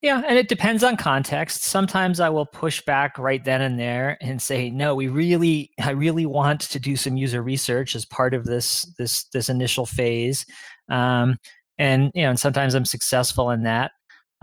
[0.00, 1.64] yeah, and it depends on context.
[1.64, 5.90] Sometimes I will push back right then and there and say, "No, we really I
[5.90, 10.46] really want to do some user research as part of this this this initial phase."
[10.88, 11.36] Um,
[11.78, 13.90] and you know, and sometimes I'm successful in that.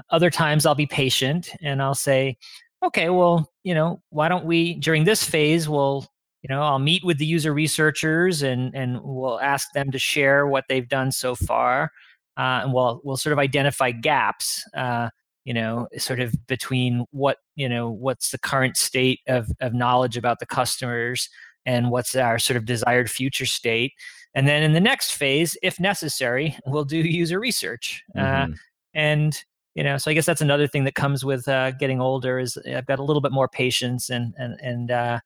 [0.09, 2.37] Other times I'll be patient and I'll say,
[2.83, 6.05] "Okay, well, you know, why don't we during this phase we'll
[6.47, 10.45] you know i'll meet with the user researchers and and we'll ask them to share
[10.45, 11.91] what they've done so far
[12.37, 15.09] uh, and we'll we'll sort of identify gaps uh,
[15.43, 20.17] you know sort of between what you know what's the current state of, of knowledge
[20.17, 21.29] about the customers
[21.65, 23.93] and what's our sort of desired future state
[24.35, 28.51] and then in the next phase if necessary we'll do user research uh, mm-hmm.
[28.51, 28.55] uh,
[28.93, 32.37] and you know so i guess that's another thing that comes with uh, getting older
[32.37, 35.19] is i've got a little bit more patience and and and uh,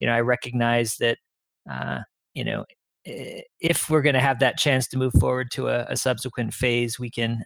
[0.00, 1.18] you know i recognize that
[1.70, 2.00] uh,
[2.34, 2.64] you know
[3.06, 6.98] if we're going to have that chance to move forward to a, a subsequent phase,
[6.98, 7.42] we can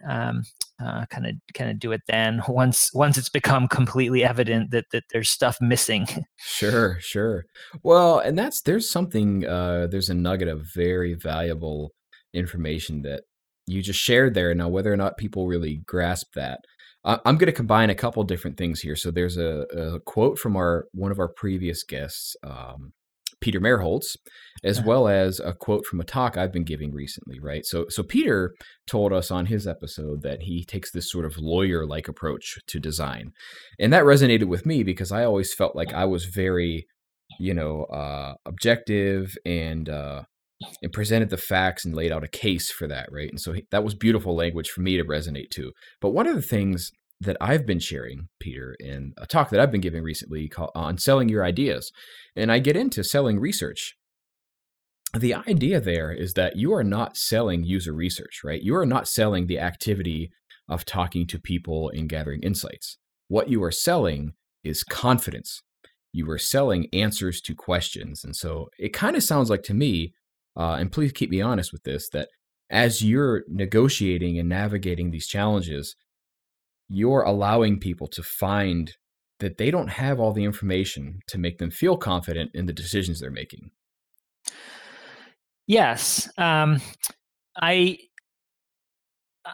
[1.09, 2.41] kind of kind of do it then.
[2.47, 6.07] Once once it's become completely evident that that there's stuff missing.
[6.37, 7.45] sure, sure.
[7.83, 11.91] Well, and that's there's something uh, there's a nugget of very valuable
[12.33, 13.23] information that
[13.67, 14.53] you just shared there.
[14.55, 16.61] Now, whether or not people really grasp that,
[17.03, 18.95] I'm going to combine a couple different things here.
[18.95, 22.93] So there's a, a, quote from our one of our previous guests, um,
[23.39, 24.17] Peter Merholz,
[24.63, 24.87] as uh-huh.
[24.87, 27.65] well as a quote from a talk I've been giving recently, right?
[27.65, 28.53] So so Peter
[28.85, 33.31] told us on his episode that he takes this sort of lawyer-like approach to design.
[33.79, 36.85] And that resonated with me because I always felt like I was very,
[37.39, 40.23] you know, uh, objective and uh,
[40.81, 43.29] and presented the facts and laid out a case for that, right?
[43.29, 45.71] And so he, that was beautiful language for me to resonate to.
[46.01, 49.71] But one of the things that I've been sharing, Peter, in a talk that I've
[49.71, 51.91] been giving recently called, uh, on selling your ideas.
[52.35, 53.95] And I get into selling research.
[55.17, 58.61] the idea there is that you are not selling user research, right?
[58.61, 60.31] You are not selling the activity
[60.69, 62.97] of talking to people and gathering insights.
[63.27, 65.63] What you are selling is confidence.
[66.13, 68.23] You are selling answers to questions.
[68.23, 70.13] And so it kind of sounds like to me,
[70.57, 72.29] uh, and please keep me honest with this, that
[72.69, 75.95] as you're negotiating and navigating these challenges,
[76.89, 78.93] you're allowing people to find
[79.39, 83.19] that they don't have all the information to make them feel confident in the decisions
[83.19, 83.71] they're making.
[85.67, 86.29] Yes.
[86.37, 86.79] Um,
[87.59, 87.97] I
[89.45, 89.51] uh,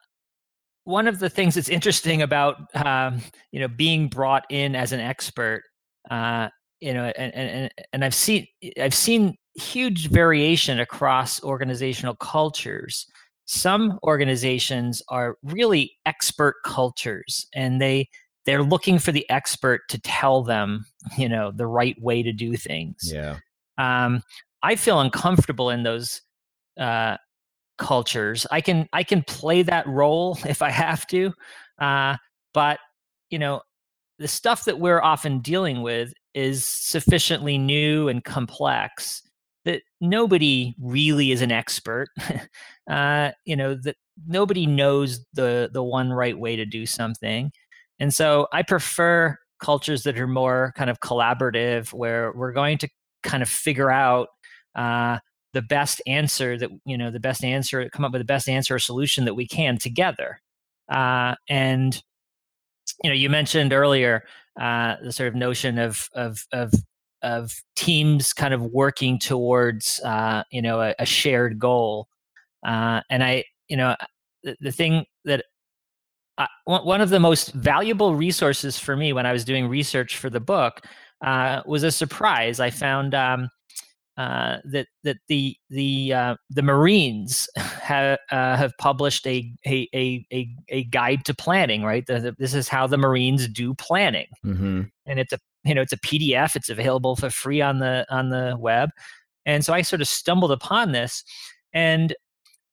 [0.83, 4.99] one of the things that's interesting about um, you know being brought in as an
[4.99, 5.63] expert
[6.09, 8.47] uh, you know and, and and I've seen
[8.79, 13.07] I've seen huge variation across organizational cultures.
[13.45, 18.09] Some organizations are really expert cultures and they
[18.45, 20.85] they're looking for the expert to tell them
[21.17, 23.11] you know the right way to do things.
[23.13, 23.37] Yeah.
[23.77, 24.23] Um,
[24.63, 26.21] i feel uncomfortable in those
[26.79, 27.17] uh,
[27.77, 28.47] cultures.
[28.51, 31.33] I can i can play that role if i have to
[31.79, 32.17] uh,
[32.53, 32.79] but
[33.29, 33.61] you know
[34.19, 39.21] the stuff that we're often dealing with is sufficiently new and complex
[39.67, 42.07] that nobody really is an expert.
[42.89, 47.51] uh, you know that nobody knows the the one right way to do something,
[47.99, 52.89] and so I prefer cultures that are more kind of collaborative, where we're going to
[53.23, 54.29] kind of figure out
[54.75, 55.19] uh,
[55.53, 58.75] the best answer that you know the best answer, come up with the best answer
[58.75, 60.39] or solution that we can together.
[60.89, 62.01] Uh, and
[63.03, 64.23] you know, you mentioned earlier
[64.59, 66.71] uh, the sort of notion of of of
[67.21, 72.07] of teams kind of working towards uh, you know a, a shared goal
[72.65, 73.95] uh, and i you know
[74.43, 75.43] the, the thing that
[76.37, 80.29] I, one of the most valuable resources for me when i was doing research for
[80.29, 80.81] the book
[81.25, 83.49] uh, was a surprise i found um,
[84.17, 90.49] uh, that that the the uh, the Marines have uh, have published a, a a
[90.69, 91.83] a guide to planning.
[91.83, 94.81] Right, the, the, this is how the Marines do planning, mm-hmm.
[95.05, 98.29] and it's a you know it's a pdf it's available for free on the on
[98.29, 98.89] the web.
[99.45, 101.23] And so i sort of stumbled upon this
[101.73, 102.15] and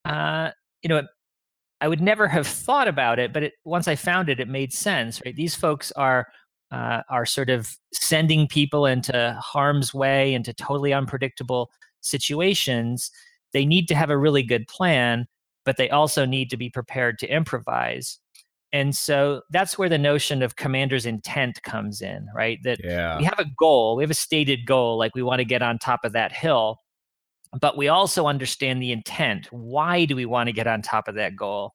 [0.05, 0.51] uh,
[0.83, 1.03] you know
[1.81, 4.73] i would never have thought about it but it, once i found it it made
[4.73, 5.37] sense right?
[5.37, 6.29] These folks are
[6.71, 13.13] uh, are sort of sending people into harm's way into totally unpredictable situations.
[13.53, 15.27] They need to have a really good plan
[15.65, 18.19] but they also need to be prepared to improvise
[18.75, 22.59] and so that's where the notion of commander's intent comes in, right?
[22.65, 23.17] That yeah.
[23.17, 25.79] we have a goal, we have a stated goal, like we want to get on
[25.79, 26.81] top of that hill,
[27.61, 29.47] but we also understand the intent.
[29.53, 31.75] Why do we want to get on top of that goal?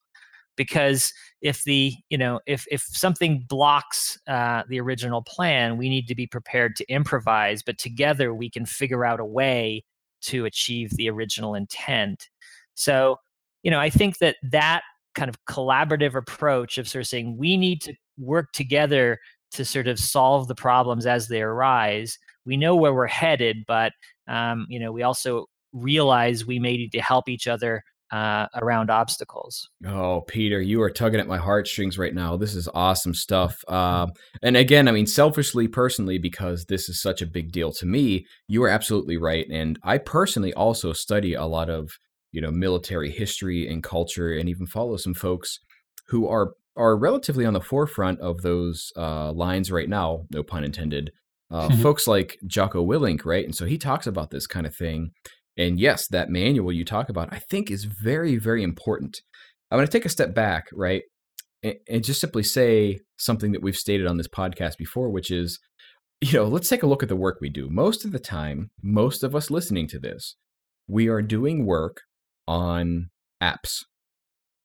[0.57, 6.05] Because if the you know if if something blocks uh, the original plan, we need
[6.09, 7.63] to be prepared to improvise.
[7.63, 9.85] But together we can figure out a way
[10.23, 12.27] to achieve the original intent.
[12.75, 13.19] So
[13.63, 14.81] you know I think that that
[15.15, 19.17] kind of collaborative approach of sort of saying we need to work together
[19.51, 22.17] to sort of solve the problems as they arise.
[22.45, 23.93] We know where we're headed, but
[24.27, 28.89] um, you know we also realize we may need to help each other uh, around
[28.89, 29.69] obstacles.
[29.85, 32.37] Oh, Peter, you are tugging at my heartstrings right now.
[32.37, 33.63] This is awesome stuff.
[33.67, 34.07] Uh,
[34.41, 38.25] and again, I mean, selfishly, personally, because this is such a big deal to me,
[38.47, 39.45] you are absolutely right.
[39.51, 41.91] And I personally also study a lot of
[42.31, 45.59] you know military history and culture, and even follow some folks
[46.07, 50.25] who are are relatively on the forefront of those uh, lines right now.
[50.31, 51.11] No pun intended.
[51.51, 53.43] Uh, folks like Jocko Willink, right?
[53.43, 55.11] And so he talks about this kind of thing.
[55.57, 59.21] And yes, that manual you talk about, I think, is very, very important.
[59.69, 61.03] I'm going to take a step back, right?
[61.63, 65.59] And, and just simply say something that we've stated on this podcast before, which is,
[66.21, 67.67] you know, let's take a look at the work we do.
[67.69, 70.35] Most of the time, most of us listening to this,
[70.87, 72.01] we are doing work
[72.49, 73.85] on apps,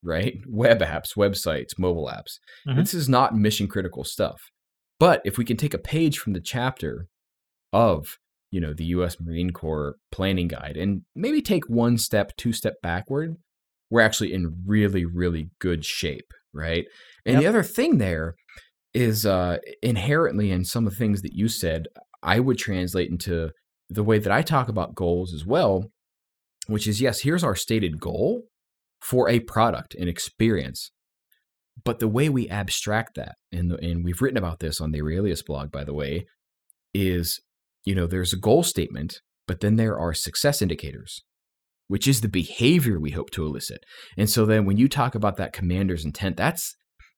[0.03, 0.39] right?
[0.49, 2.39] Web apps, websites, mobile apps.
[2.67, 2.81] Mm-hmm.
[2.81, 4.41] This is not mission critical stuff.
[4.99, 7.09] But if we can take a page from the chapter
[7.73, 8.17] of,
[8.51, 12.75] you know, the US Marine Corps planning guide and maybe take one step, two step
[12.83, 13.37] backward,
[13.91, 16.87] we're actually in really, really good shape, right?
[17.27, 17.43] And yep.
[17.43, 18.35] the other thing there
[18.95, 21.87] is uh, inherently in some of the things that you said,
[22.23, 23.51] I would translate into
[23.91, 25.91] the way that I talk about goals as well
[26.67, 28.43] which is yes, here's our stated goal
[29.01, 30.91] for a product, an experience.
[31.85, 35.43] But the way we abstract that, and, and we've written about this on the Aurelius
[35.43, 36.27] blog, by the way,
[36.95, 37.41] is
[37.85, 41.23] you know, there's a goal statement, but then there are success indicators,
[41.89, 43.81] which is the behavior we hope to elicit.
[44.17, 46.75] And so then when you talk about that commander's intent, that's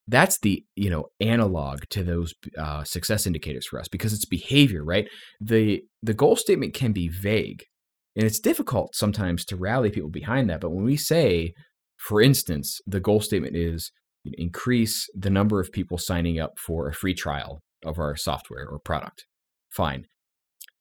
[0.08, 4.84] that's the you know analog to those uh, success indicators for us because it's behavior
[4.84, 5.08] right
[5.40, 7.64] the the goal statement can be vague
[8.16, 10.60] And it's difficult sometimes to rally people behind that.
[10.60, 11.52] But when we say,
[11.96, 13.92] for instance, the goal statement is
[14.34, 18.78] increase the number of people signing up for a free trial of our software or
[18.78, 19.26] product,
[19.70, 20.06] fine.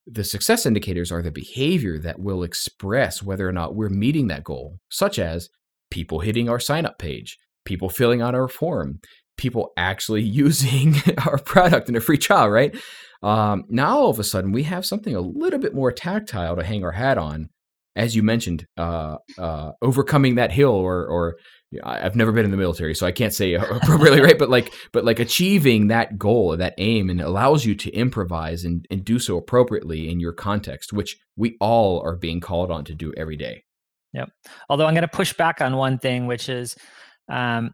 [0.08, 4.44] The success indicators are the behavior that will express whether or not we're meeting that
[4.44, 5.50] goal, such as
[5.92, 9.00] people hitting our sign up page, people filling out our form,
[9.38, 12.76] people actually using our product in a free trial, right?
[13.24, 16.64] Um, now all of a sudden we have something a little bit more tactile to
[16.64, 17.50] hang our hat on.
[17.96, 21.38] As you mentioned, uh, uh, overcoming that hill, or, or
[21.84, 24.38] I've never been in the military, so I can't say appropriately, right?
[24.38, 28.86] But like, but like achieving that goal, that aim, and allows you to improvise and,
[28.92, 32.94] and do so appropriately in your context, which we all are being called on to
[32.94, 33.64] do every day.
[34.14, 34.30] Yep.
[34.70, 36.76] Although I'm going to push back on one thing, which is,
[37.30, 37.72] um,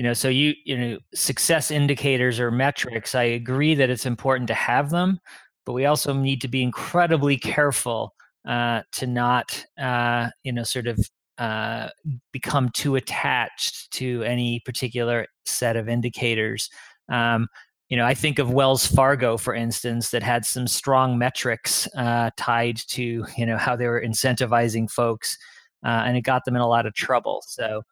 [0.00, 3.14] you know, so you you know, success indicators or metrics.
[3.14, 5.20] I agree that it's important to have them,
[5.66, 8.14] but we also need to be incredibly careful
[8.48, 10.98] uh, to not, uh, you know, sort of
[11.36, 11.88] uh,
[12.32, 16.70] become too attached to any particular set of indicators.
[17.10, 17.46] Um,
[17.90, 22.30] you know, I think of Wells Fargo, for instance, that had some strong metrics uh,
[22.38, 25.36] tied to you know how they were incentivizing folks
[25.84, 27.44] uh, and it got them in a lot of trouble.
[27.46, 27.82] So,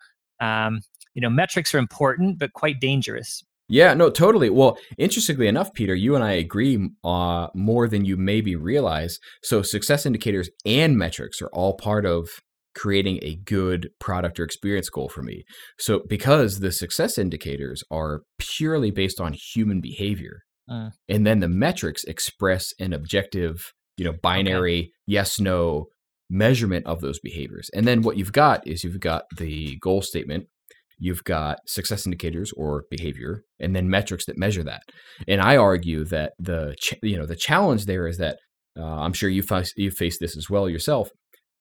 [0.41, 0.81] um,
[1.19, 3.43] you know, metrics are important, but quite dangerous.
[3.69, 4.51] Yeah, no, totally.
[4.51, 9.19] Well, interestingly enough, Peter, you and I agree uh, more than you maybe realize.
[9.43, 12.29] So, success indicators and metrics are all part of
[12.77, 15.43] creating a good product or experience goal for me.
[15.81, 20.91] So, because the success indicators are purely based on human behavior, uh.
[21.09, 24.91] and then the metrics express an objective, you know, binary okay.
[25.09, 25.89] yes, no
[26.31, 27.71] measurement of those behaviors.
[27.75, 30.47] And then what you've got is you've got the goal statement,
[30.99, 34.83] you've got success indicators or behavior, and then metrics that measure that.
[35.27, 38.39] And I argue that the ch- you know the challenge there is that
[38.79, 41.11] uh, I'm sure you face you face this as well yourself.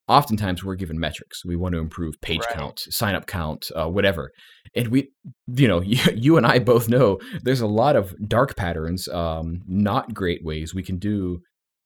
[0.08, 1.44] Oftentimes we're given metrics.
[1.44, 2.56] We want to improve page right.
[2.56, 4.32] count, sign up count, uh, whatever.
[4.74, 5.10] And we,
[5.48, 9.60] you know, you, you, and I both know there's a lot of dark patterns, um,
[9.68, 11.40] not great ways we can do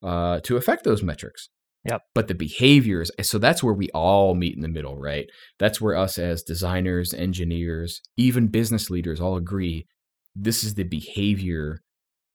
[0.03, 1.49] uh, to affect those metrics.
[1.85, 2.01] Yep.
[2.13, 5.25] But the behaviors, eh, so that's where we all meet in the middle, right?
[5.57, 9.87] That's where us as designers, engineers, even business leaders all agree
[10.35, 11.81] this is the behavior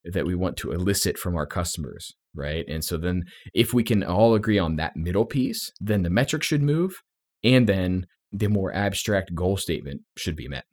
[0.04, 2.64] that we want to elicit from our customers, right?
[2.68, 3.24] And so then
[3.54, 7.02] if we can all agree on that middle piece, then the metric should move
[7.42, 10.64] and then the more abstract goal statement should be met.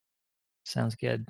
[0.66, 1.28] Sounds good.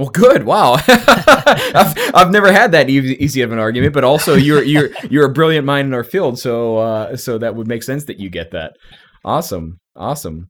[0.00, 0.44] Well, good.
[0.44, 4.88] Wow, I've, I've never had that easy, easy of an argument, but also you're you're
[5.10, 8.18] you're a brilliant mind in our field, so uh, so that would make sense that
[8.18, 8.72] you get that.
[9.26, 10.48] Awesome, awesome.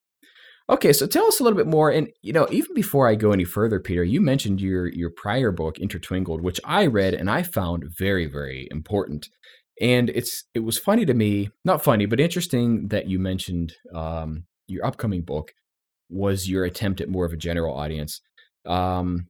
[0.68, 3.32] Okay, so tell us a little bit more, and you know, even before I go
[3.32, 7.42] any further, Peter, you mentioned your your prior book, Intertwingled, which I read and I
[7.42, 9.28] found very very important.
[9.80, 14.44] And it's it was funny to me, not funny, but interesting that you mentioned um,
[14.68, 15.50] your upcoming book
[16.08, 18.20] was your attempt at more of a general audience.
[18.64, 19.26] Um,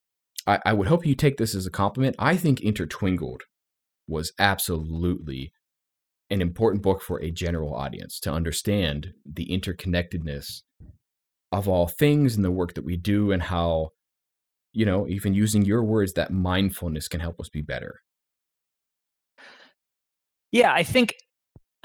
[0.46, 2.16] I, I would hope you take this as a compliment.
[2.18, 3.42] I think Intertwingled
[4.08, 5.52] was absolutely
[6.30, 10.62] an important book for a general audience to understand the interconnectedness
[11.52, 13.90] of all things and the work that we do and how
[14.72, 18.00] you know even using your words that mindfulness can help us be better
[20.52, 21.14] yeah i think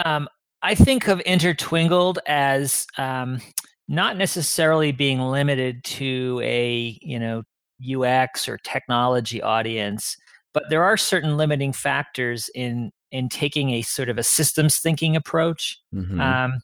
[0.03, 0.27] um,
[0.61, 3.41] i think of intertwingled as um,
[3.87, 7.41] not necessarily being limited to a you know
[7.81, 10.17] UX or technology audience,
[10.53, 15.15] but there are certain limiting factors in in taking a sort of a systems thinking
[15.15, 15.79] approach.
[15.93, 16.19] Mm-hmm.
[16.19, 16.59] Um,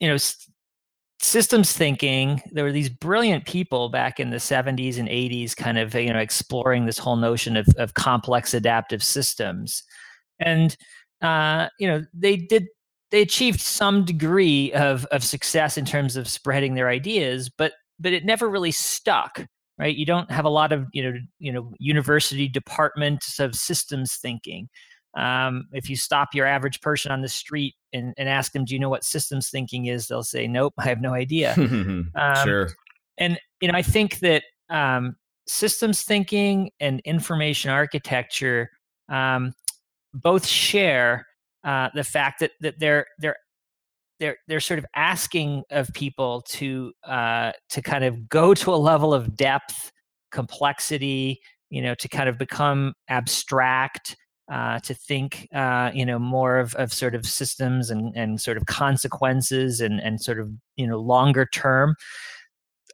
[0.00, 0.50] you know, s-
[1.20, 2.42] systems thinking.
[2.52, 6.18] There were these brilliant people back in the 70s and 80s, kind of you know
[6.18, 9.82] exploring this whole notion of of complex adaptive systems,
[10.38, 10.76] and
[11.22, 12.66] uh, you know they did
[13.10, 18.12] they achieved some degree of of success in terms of spreading their ideas, but but
[18.12, 19.46] it never really stuck
[19.78, 19.94] right?
[19.94, 24.68] You don't have a lot of you know you know university departments of systems thinking.
[25.16, 28.74] Um, if you stop your average person on the street and, and ask them do
[28.74, 30.06] you know what systems thinking is?
[30.06, 31.54] they'll say nope i have no idea.
[32.14, 32.68] Um, sure.
[33.16, 35.16] and you know i think that um,
[35.46, 38.70] systems thinking and information architecture
[39.08, 39.54] um,
[40.12, 41.26] both share
[41.64, 43.36] uh, the fact that that they're they're
[44.20, 48.76] they're they're sort of asking of people to uh, to kind of go to a
[48.76, 49.92] level of depth,
[50.30, 51.40] complexity,
[51.70, 54.16] you know, to kind of become abstract,
[54.50, 58.56] uh, to think, uh, you know, more of, of sort of systems and, and sort
[58.56, 61.94] of consequences and, and sort of, you know, longer term.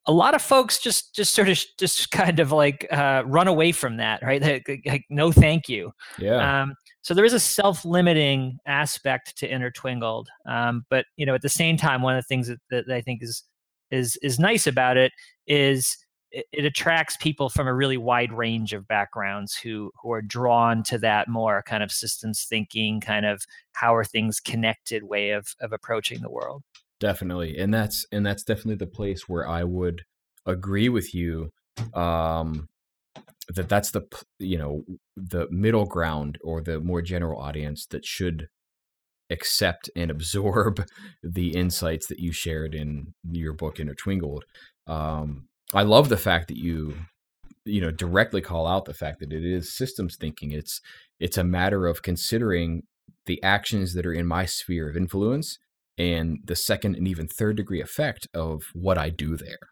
[0.06, 3.72] A lot of folks just just sort of just kind of like uh, run away
[3.72, 4.42] from that, right?
[4.42, 5.92] Like, like no, thank you.
[6.18, 6.62] Yeah.
[6.62, 11.48] Um, so there is a self-limiting aspect to intertwingled, um, but you know, at the
[11.48, 13.44] same time, one of the things that, that I think is
[13.90, 15.12] is is nice about it
[15.46, 15.96] is
[16.30, 20.82] it, it attracts people from a really wide range of backgrounds who who are drawn
[20.84, 25.54] to that more kind of systems thinking, kind of how are things connected way of
[25.60, 26.62] of approaching the world.
[27.00, 30.02] Definitely, and that's and that's definitely the place where I would
[30.46, 31.50] agree with you.
[31.92, 32.68] Um,
[33.48, 34.02] that that's the
[34.38, 34.84] you know
[35.16, 38.48] the middle ground or the more general audience that should
[39.30, 40.84] accept and absorb
[41.22, 44.42] the insights that you shared in your book intertwingled
[44.86, 46.94] um, I love the fact that you
[47.64, 50.52] you know directly call out the fact that it is systems thinking.
[50.52, 50.80] It's
[51.18, 52.82] it's a matter of considering
[53.26, 55.58] the actions that are in my sphere of influence
[55.98, 59.70] and the second and even third degree effect of what I do there.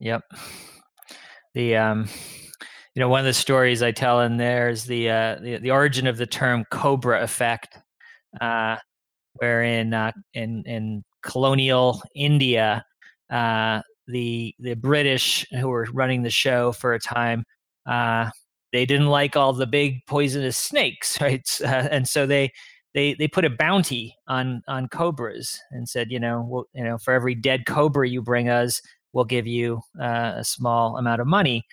[0.00, 0.22] Yep.
[1.54, 2.06] The um
[2.94, 5.70] you know one of the stories I tell in there is the uh the, the
[5.70, 7.78] origin of the term cobra effect
[8.40, 8.76] uh
[9.32, 12.84] wherein uh in in colonial India
[13.30, 17.44] uh the the British who were running the show for a time,
[17.86, 18.30] uh,
[18.72, 21.46] they didn't like all the big poisonous snakes, right?
[21.62, 22.50] Uh, and so they
[22.98, 26.98] they they put a bounty on on cobras and said, you know, we'll, you know,
[26.98, 28.82] for every dead cobra you bring us,
[29.12, 31.64] we'll give you uh, a small amount of money.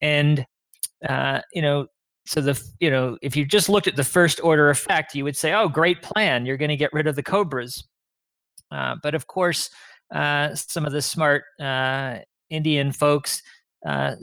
[0.00, 0.46] And
[1.06, 1.86] uh, you know,
[2.24, 5.36] so the you know, if you just looked at the first order effect, you would
[5.36, 7.84] say, oh, great plan, you're going to get rid of the cobras.
[8.70, 9.68] Uh, but of course,
[10.14, 13.42] uh, some of the smart uh, Indian folks
[13.84, 14.14] uh,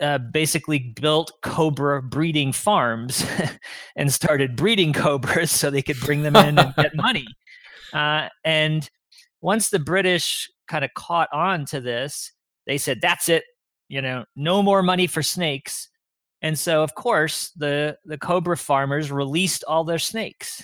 [0.00, 3.24] uh, basically built cobra breeding farms
[3.96, 7.26] and started breeding cobras so they could bring them in and get money.
[7.92, 8.90] Uh, and
[9.40, 12.32] once the British kind of caught on to this,
[12.66, 13.44] they said, "That's it,
[13.88, 15.88] you know, no more money for snakes."
[16.42, 20.62] And so, of course, the the cobra farmers released all their snakes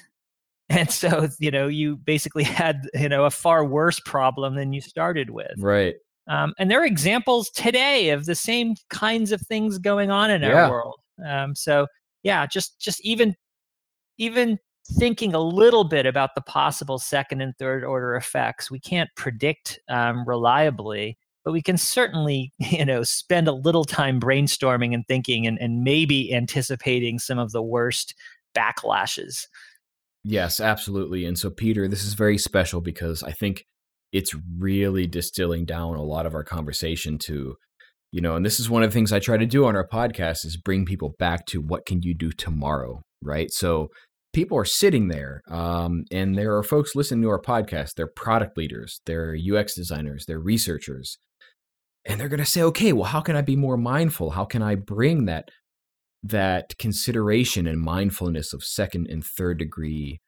[0.70, 4.80] and so you know you basically had you know a far worse problem than you
[4.80, 5.96] started with right
[6.28, 10.42] um, and there are examples today of the same kinds of things going on in
[10.42, 10.64] yeah.
[10.64, 11.86] our world um, so
[12.22, 13.34] yeah just just even
[14.18, 14.58] even
[14.98, 19.78] thinking a little bit about the possible second and third order effects we can't predict
[19.88, 25.46] um, reliably but we can certainly you know spend a little time brainstorming and thinking
[25.46, 28.14] and, and maybe anticipating some of the worst
[28.56, 29.46] backlashes
[30.24, 31.24] Yes, absolutely.
[31.24, 33.66] And so, Peter, this is very special because I think
[34.12, 37.54] it's really distilling down a lot of our conversation to,
[38.12, 39.86] you know, and this is one of the things I try to do on our
[39.86, 43.50] podcast is bring people back to what can you do tomorrow, right?
[43.50, 43.88] So,
[44.32, 47.94] people are sitting there, um, and there are folks listening to our podcast.
[47.94, 51.18] They're product leaders, they're UX designers, they're researchers,
[52.04, 54.30] and they're going to say, okay, well, how can I be more mindful?
[54.30, 55.48] How can I bring that
[56.22, 60.20] that consideration and mindfulness of second and third degree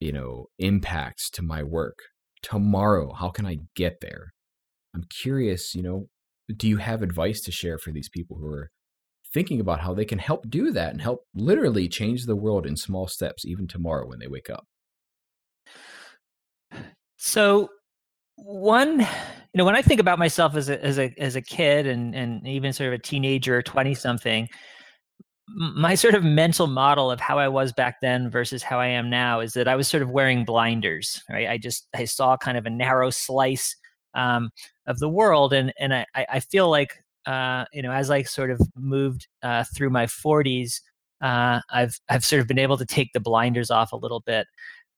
[0.00, 1.98] you know impacts to my work
[2.44, 4.32] tomorrow how can i get there?
[4.94, 6.06] I'm curious you know
[6.56, 8.70] do you have advice to share for these people who are
[9.32, 12.76] thinking about how they can help do that and help literally change the world in
[12.76, 14.64] small steps even tomorrow when they wake up?
[17.16, 17.70] So
[18.36, 19.06] one you
[19.54, 22.46] know when i think about myself as a as a as a kid and and
[22.46, 24.48] even sort of a teenager 20 something
[25.48, 29.10] my sort of mental model of how I was back then versus how I am
[29.10, 31.48] now is that I was sort of wearing blinders, right?
[31.48, 33.76] I just I saw kind of a narrow slice
[34.14, 34.50] um,
[34.86, 38.50] of the world, and and I I feel like uh, you know as I sort
[38.50, 40.80] of moved uh, through my 40s,
[41.20, 44.46] uh, I've I've sort of been able to take the blinders off a little bit.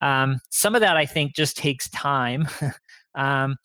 [0.00, 2.46] Um, some of that I think just takes time,
[3.14, 3.56] um,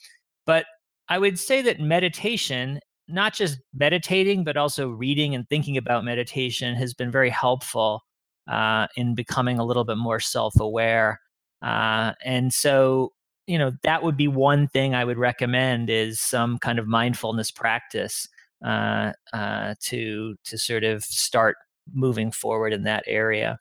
[0.45, 0.65] but
[1.09, 6.76] I would say that meditation not just meditating, but also reading and thinking about meditation
[6.76, 8.04] has been very helpful
[8.47, 11.20] uh, in becoming a little bit more self aware.
[11.62, 13.14] Uh, and so,
[13.47, 17.52] you know, that would be one thing I would recommend is some kind of mindfulness
[17.52, 18.28] practice
[18.64, 21.58] uh, uh to to sort of start
[21.93, 23.58] moving forward in that area.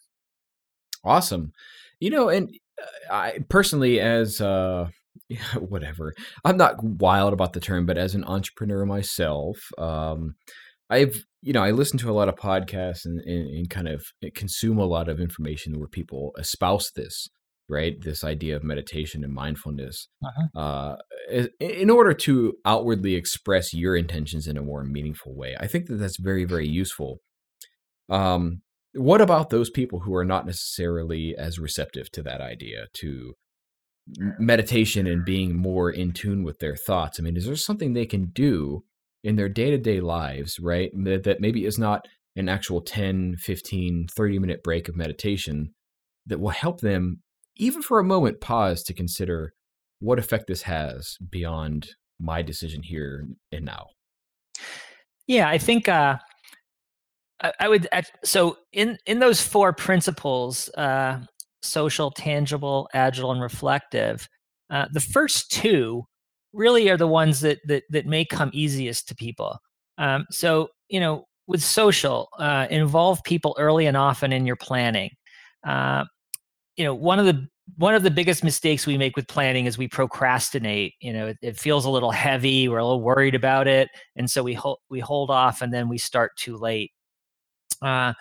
[1.04, 1.52] Awesome.
[2.00, 4.88] You know, and uh, I personally, as uh,
[5.28, 6.14] yeah, whatever.
[6.44, 10.34] I'm not wild about the term, but as an entrepreneur myself, um,
[10.90, 14.04] I've you know I listen to a lot of podcasts and, and, and kind of
[14.34, 17.28] consume a lot of information where people espouse this
[17.68, 20.60] right this idea of meditation and mindfulness uh-huh.
[20.60, 20.96] uh,
[21.60, 25.94] in order to outwardly express your intentions in a more meaningful way i think that
[25.94, 27.20] that's very very useful
[28.08, 28.62] um,
[28.94, 33.34] what about those people who are not necessarily as receptive to that idea to
[34.18, 37.18] meditation and being more in tune with their thoughts.
[37.18, 38.84] I mean, is there something they can do
[39.22, 40.90] in their day to day lives, right?
[41.04, 42.06] That, that maybe is not
[42.36, 45.74] an actual 10, 15, 30 minute break of meditation
[46.26, 47.20] that will help them,
[47.56, 49.52] even for a moment, pause to consider
[49.98, 53.88] what effect this has beyond my decision here and now.
[55.26, 56.18] Yeah, I think uh,
[57.42, 57.88] I, I, would.
[58.24, 61.20] So in in those four principles, uh,
[61.62, 64.28] social, tangible, agile, and reflective,
[64.70, 66.04] uh, the first two
[66.52, 69.58] really are the ones that that that may come easiest to people.
[69.98, 75.10] Um, so you know, with social, uh, involve people early and often in your planning.
[75.66, 76.04] Uh,
[76.76, 77.46] you know, one of the
[77.76, 80.94] one of the biggest mistakes we make with planning is we procrastinate.
[81.00, 82.68] You know, it, it feels a little heavy.
[82.68, 85.88] We're a little worried about it, and so we hold we hold off, and then
[85.88, 86.92] we start too late.
[87.82, 88.14] Uh,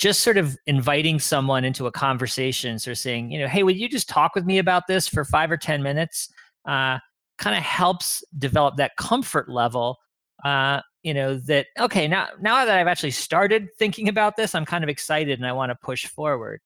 [0.00, 3.76] just sort of inviting someone into a conversation, sort of saying, you know, hey, would
[3.76, 6.32] you just talk with me about this for five or ten minutes?
[6.64, 6.98] Uh,
[7.36, 9.98] kind of helps develop that comfort level
[10.44, 14.66] uh, you know that okay now now that i've actually started thinking about this i'm
[14.66, 16.60] kind of excited and i want to push forward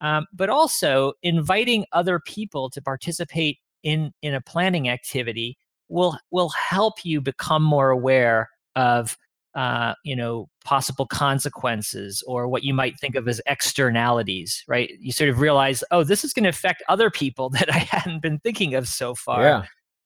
[0.00, 6.50] um, but also inviting other people to participate in in a planning activity will will
[6.50, 9.18] help you become more aware of
[9.54, 14.92] uh, you know possible consequences or what you might think of as externalities right?
[15.00, 18.22] You sort of realize oh this is going to affect other people that i hadn't
[18.22, 19.42] been thinking of so far.
[19.42, 19.64] Yeah.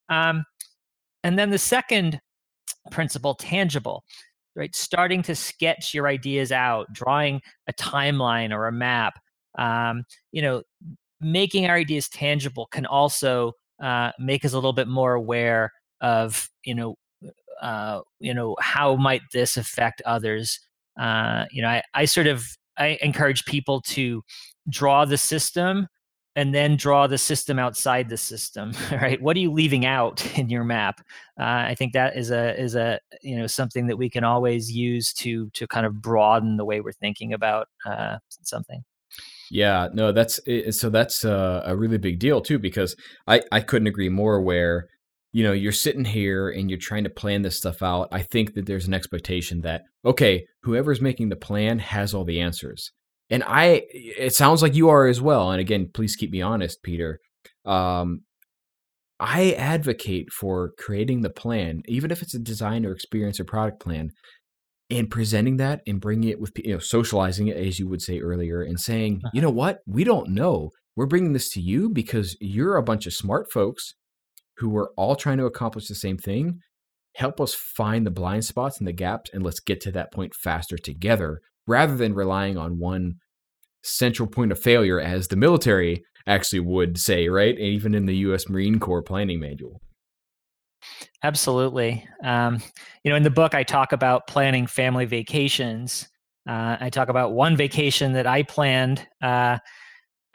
[0.09, 0.45] um,
[1.22, 2.20] and then the second
[2.90, 4.05] principle tangible
[4.57, 4.74] right?
[4.74, 9.18] Starting to sketch your ideas out drawing a timeline or a map
[9.59, 10.62] um, you know
[11.20, 16.49] making our ideas tangible can also uh, make us a little bit more aware of
[16.64, 16.97] you know
[17.63, 20.61] uh, you know how might this affect others?
[20.99, 22.45] Uh, you know I, I sort of
[22.77, 24.23] i encourage people to
[24.69, 25.89] draw the system
[26.37, 29.21] and then draw the system outside the system right?
[29.23, 31.01] What are you leaving out in your map?
[31.39, 34.71] Uh, i think that is a is a you know something that we can always
[34.71, 38.85] use to to kind of broaden the way we're thinking about uh, something.
[39.51, 40.41] Yeah, no, that's
[40.71, 42.97] so that's a, a really big deal too because
[43.27, 44.41] I I couldn't agree more.
[44.41, 44.89] Where
[45.35, 48.09] you know you're sitting here and you're trying to plan this stuff out.
[48.12, 52.41] I think that there's an expectation that okay, whoever's making the plan has all the
[52.41, 52.93] answers,
[53.28, 55.51] and I it sounds like you are as well.
[55.51, 57.18] And again, please keep me honest, Peter.
[57.64, 58.20] Um,
[59.18, 63.80] I advocate for creating the plan, even if it's a design or experience or product
[63.80, 64.11] plan,
[64.89, 68.20] and presenting that and bringing it with you know socializing it as you would say
[68.20, 69.41] earlier and saying you uh-huh.
[69.41, 73.12] know what we don't know we're bringing this to you because you're a bunch of
[73.12, 73.95] smart folks
[74.59, 76.61] who are all trying to accomplish the same thing
[77.17, 80.35] help us find the blind spots and the gaps and let's get to that point
[80.35, 83.15] faster together rather than relying on one
[83.83, 88.49] central point of failure as the military actually would say right even in the US
[88.49, 89.81] Marine Corps planning manual
[91.23, 92.07] Absolutely.
[92.23, 92.61] Um,
[93.03, 96.09] you know, in the book, I talk about planning family vacations.
[96.47, 99.07] Uh, I talk about one vacation that I planned.
[99.23, 99.59] Uh,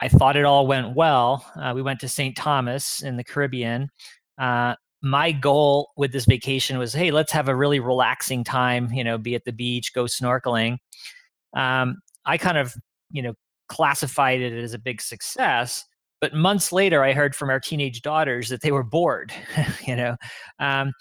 [0.00, 1.44] I thought it all went well.
[1.56, 2.36] Uh, we went to St.
[2.36, 3.90] Thomas in the Caribbean.
[4.38, 8.92] Uh, my goal with this vacation was, hey, let's have a really relaxing time.
[8.92, 10.78] You know, be at the beach, go snorkeling.
[11.54, 12.74] Um, I kind of,
[13.10, 13.34] you know,
[13.70, 15.84] classified it as a big success
[16.20, 19.32] but months later i heard from our teenage daughters that they were bored
[19.86, 20.16] you know
[20.58, 20.92] um,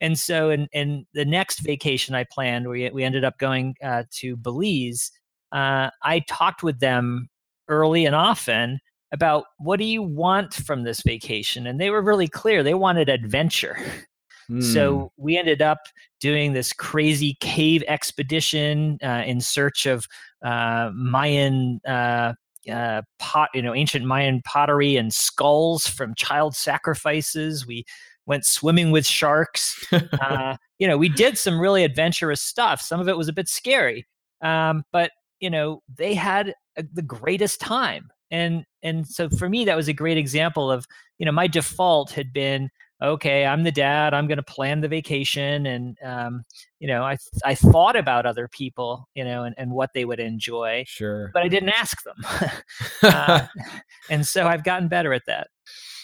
[0.00, 4.04] and so in, in the next vacation i planned we, we ended up going uh,
[4.12, 5.10] to belize
[5.50, 7.28] uh, i talked with them
[7.68, 8.78] early and often
[9.12, 13.08] about what do you want from this vacation and they were really clear they wanted
[13.08, 13.76] adventure
[14.50, 14.62] mm.
[14.62, 15.78] so we ended up
[16.20, 20.06] doing this crazy cave expedition uh, in search of
[20.44, 22.32] uh, mayan uh,
[22.70, 27.66] uh, pot, you know, ancient Mayan pottery and skulls from child sacrifices.
[27.66, 27.84] We
[28.26, 29.84] went swimming with sharks.
[29.92, 32.80] uh, you know, we did some really adventurous stuff.
[32.80, 34.06] Some of it was a bit scary,
[34.40, 35.10] um, but
[35.40, 38.10] you know, they had the greatest time.
[38.30, 40.86] And and so for me, that was a great example of
[41.18, 42.70] you know my default had been
[43.02, 44.14] okay, I'm the dad.
[44.14, 46.44] I'm going to plan the vacation, and um,
[46.78, 50.20] you know, I I thought about other people, you know, and, and what they would
[50.20, 50.84] enjoy.
[50.86, 51.30] Sure.
[51.34, 52.50] But I didn't ask them,
[53.02, 53.46] uh,
[54.10, 55.48] and so I've gotten better at that.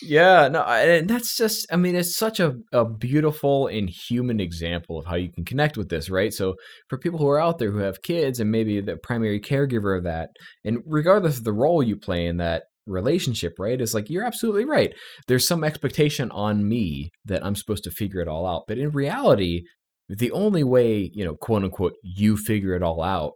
[0.03, 4.99] Yeah, no, and that's just, I mean, it's such a, a beautiful and human example
[4.99, 6.33] of how you can connect with this, right?
[6.33, 6.55] So,
[6.89, 10.05] for people who are out there who have kids and maybe the primary caregiver of
[10.05, 10.31] that,
[10.65, 13.81] and regardless of the role you play in that, relationship, right?
[13.81, 14.93] Is like, you're absolutely right.
[15.27, 18.65] There's some expectation on me that I'm supposed to figure it all out.
[18.67, 19.65] But in reality,
[20.09, 23.33] the only way, you know, quote unquote, you figure it all out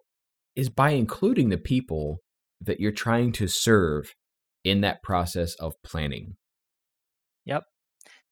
[0.56, 2.18] is by including the people
[2.60, 4.14] that you're trying to serve
[4.64, 6.36] in that process of planning.
[7.47, 7.64] Yep.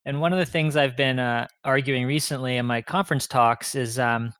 [0.07, 3.99] And one of the things I've been uh, arguing recently in my conference talks is
[3.99, 4.33] um,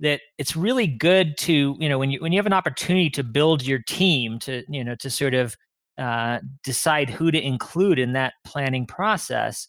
[0.00, 3.24] that it's really good to you know when you when you have an opportunity to
[3.24, 5.56] build your team to you know to sort of
[5.98, 9.68] uh, decide who to include in that planning process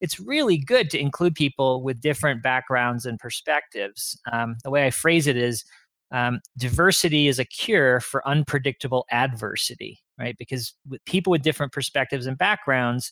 [0.00, 4.90] it's really good to include people with different backgrounds and perspectives um, the way i
[4.90, 5.64] phrase it is
[6.12, 12.26] um, diversity is a cure for unpredictable adversity right because with people with different perspectives
[12.26, 13.10] and backgrounds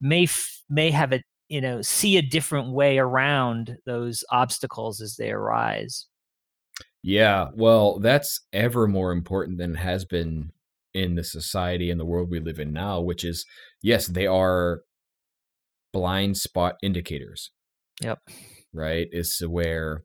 [0.00, 5.16] may f- may have a you know see a different way around those obstacles as
[5.16, 6.06] they arise.
[7.02, 10.52] Yeah well that's ever more important than it has been
[10.92, 13.44] in the society and the world we live in now which is
[13.80, 14.82] yes they are
[15.92, 17.50] blind spot indicators.
[18.02, 18.18] Yep.
[18.72, 19.08] Right?
[19.12, 20.04] Is where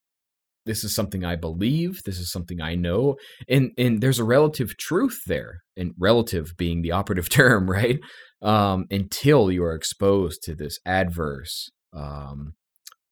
[0.66, 3.16] this is something I believe, this is something I know,
[3.48, 8.00] and and there's a relative truth there, and relative being the operative term, right?
[8.42, 12.54] Um, until you are exposed to this adverse, um,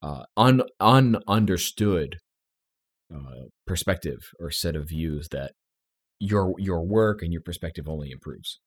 [0.01, 2.16] uh, un ununderstood
[3.14, 5.51] uh, perspective or set of views that
[6.20, 8.60] your your work and your perspective only improves.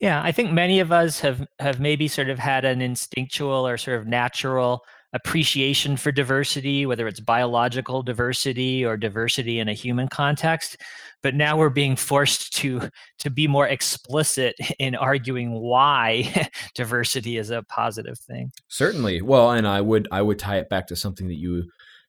[0.00, 3.76] Yeah, I think many of us have have maybe sort of had an instinctual or
[3.78, 4.82] sort of natural
[5.16, 10.76] appreciation for diversity, whether it's biological diversity or diversity in a human context.
[11.22, 17.50] But now we're being forced to to be more explicit in arguing why diversity is
[17.50, 18.52] a positive thing.
[18.68, 19.22] Certainly.
[19.22, 21.64] Well, and I would I would tie it back to something that you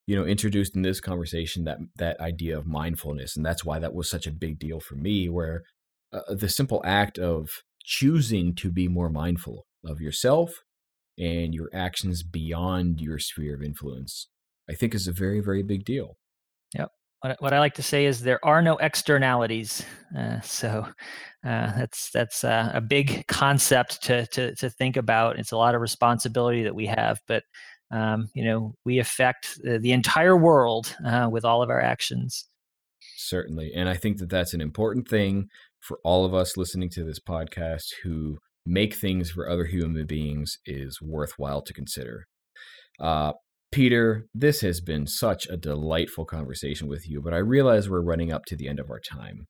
[0.05, 3.93] you know introduced in this conversation that that idea of mindfulness and that's why that
[3.93, 5.63] was such a big deal for me where
[6.13, 7.49] uh, the simple act of
[7.83, 10.61] choosing to be more mindful of yourself
[11.17, 14.27] and your actions beyond your sphere of influence,
[14.69, 16.17] I think is a very, very big deal.
[16.77, 16.89] Yep.
[17.21, 19.83] What, what I like to say is there are no externalities.
[20.15, 20.87] Uh, so
[21.43, 25.39] uh, that's that's uh, a big concept to, to to think about.
[25.39, 27.43] It's a lot of responsibility that we have, but
[27.89, 32.45] um, you know we affect the, the entire world uh, with all of our actions.
[33.15, 35.47] Certainly, and I think that that's an important thing
[35.79, 38.37] for all of us listening to this podcast who
[38.67, 42.25] make things for other human beings is worthwhile to consider.
[42.99, 43.31] Uh,
[43.71, 48.31] Peter, this has been such a delightful conversation with you, but I realize we're running
[48.31, 49.47] up to the end of our time.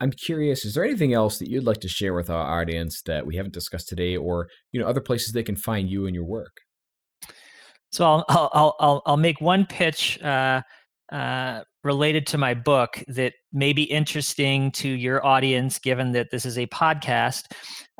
[0.00, 3.24] I'm curious, is there anything else that you'd like to share with our audience that
[3.24, 6.24] we haven't discussed today or, you know, other places they can find you and your
[6.24, 6.56] work?
[7.92, 10.62] So I'll I'll I'll, I'll make one pitch uh,
[11.12, 16.46] uh, related to my book that may be interesting to your audience, given that this
[16.46, 17.52] is a podcast.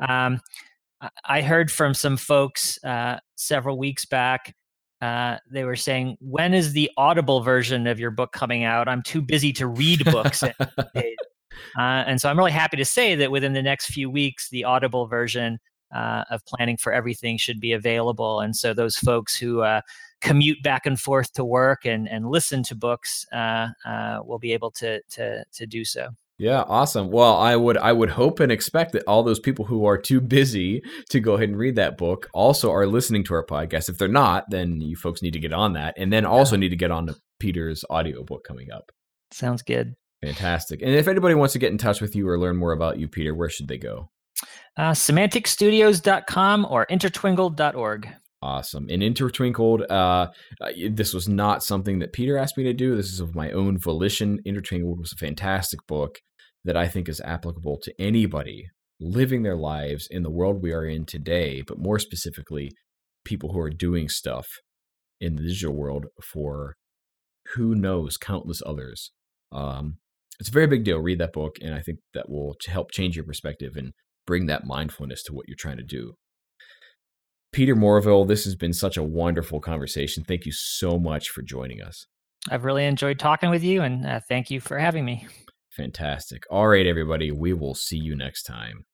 [0.07, 0.41] Um,
[1.25, 4.55] I heard from some folks uh, several weeks back.
[5.01, 8.87] Uh, they were saying, "When is the Audible version of your book coming out?
[8.87, 10.53] I'm too busy to read books." uh,
[11.77, 15.07] and so I'm really happy to say that within the next few weeks, the Audible
[15.07, 15.59] version
[15.93, 18.39] uh, of Planning for Everything should be available.
[18.39, 19.81] And so those folks who uh,
[20.23, 24.53] commute back and forth to work and, and listen to books uh, uh, will be
[24.53, 26.09] able to, to, to do so.
[26.39, 27.11] Yeah, awesome.
[27.11, 30.19] Well, I would I would hope and expect that all those people who are too
[30.19, 33.87] busy to go ahead and read that book also are listening to our podcast.
[33.87, 36.69] If they're not, then you folks need to get on that and then also need
[36.69, 38.91] to get on to Peter's audiobook coming up.
[39.31, 39.93] Sounds good.
[40.23, 40.81] Fantastic.
[40.81, 43.07] And if anybody wants to get in touch with you or learn more about you,
[43.07, 44.09] Peter, where should they go?
[44.75, 48.09] Uh, semanticstudios.com or intertwingled.org.
[48.43, 48.87] Awesome.
[48.89, 50.27] And Intertwingled, uh,
[50.59, 52.93] uh, this was not something that Peter asked me to do.
[52.93, 54.39] This is of my own volition.
[54.45, 56.17] Intertwingled was a fantastic book
[56.65, 58.65] that I think is applicable to anybody
[58.99, 62.71] living their lives in the world we are in today, but more specifically,
[63.23, 64.47] people who are doing stuff
[65.21, 66.75] in the digital world for
[67.55, 69.11] who knows countless others.
[69.53, 69.99] Um,
[70.41, 70.99] it's a very big deal.
[70.99, 73.93] Read that book, and I think that will help change your perspective and
[74.27, 76.15] bring that mindfulness to what you're trying to do.
[77.53, 80.23] Peter Morville, this has been such a wonderful conversation.
[80.23, 82.07] Thank you so much for joining us.
[82.49, 85.27] I've really enjoyed talking with you, and uh, thank you for having me.
[85.69, 86.43] Fantastic.
[86.49, 88.85] All right, everybody, we will see you next time.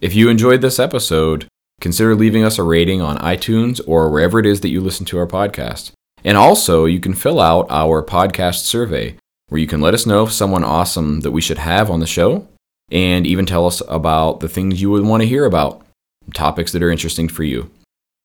[0.00, 1.46] If you enjoyed this episode,
[1.80, 5.18] consider leaving us a rating on iTunes or wherever it is that you listen to
[5.18, 5.92] our podcast.
[6.24, 9.16] And also, you can fill out our podcast survey
[9.48, 12.06] where you can let us know if someone awesome that we should have on the
[12.06, 12.48] show
[12.90, 15.86] and even tell us about the things you would want to hear about,
[16.34, 17.70] topics that are interesting for you.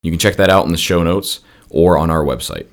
[0.04, 2.66] You can check that out in the show notes or on our website.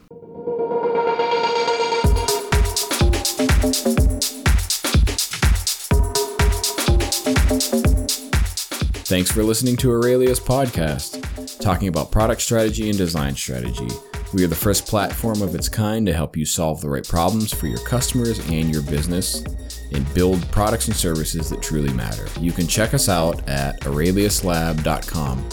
[9.04, 13.88] Thanks for listening to Aurelius Podcast, talking about product strategy and design strategy.
[14.32, 17.52] We are the first platform of its kind to help you solve the right problems
[17.52, 19.44] for your customers and your business
[19.92, 22.26] and build products and services that truly matter.
[22.40, 25.48] You can check us out at aureliuslab.com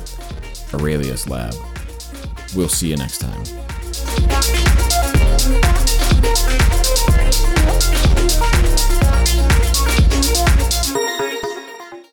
[0.75, 1.55] Aurelius Lab.
[2.55, 3.43] We'll see you next time.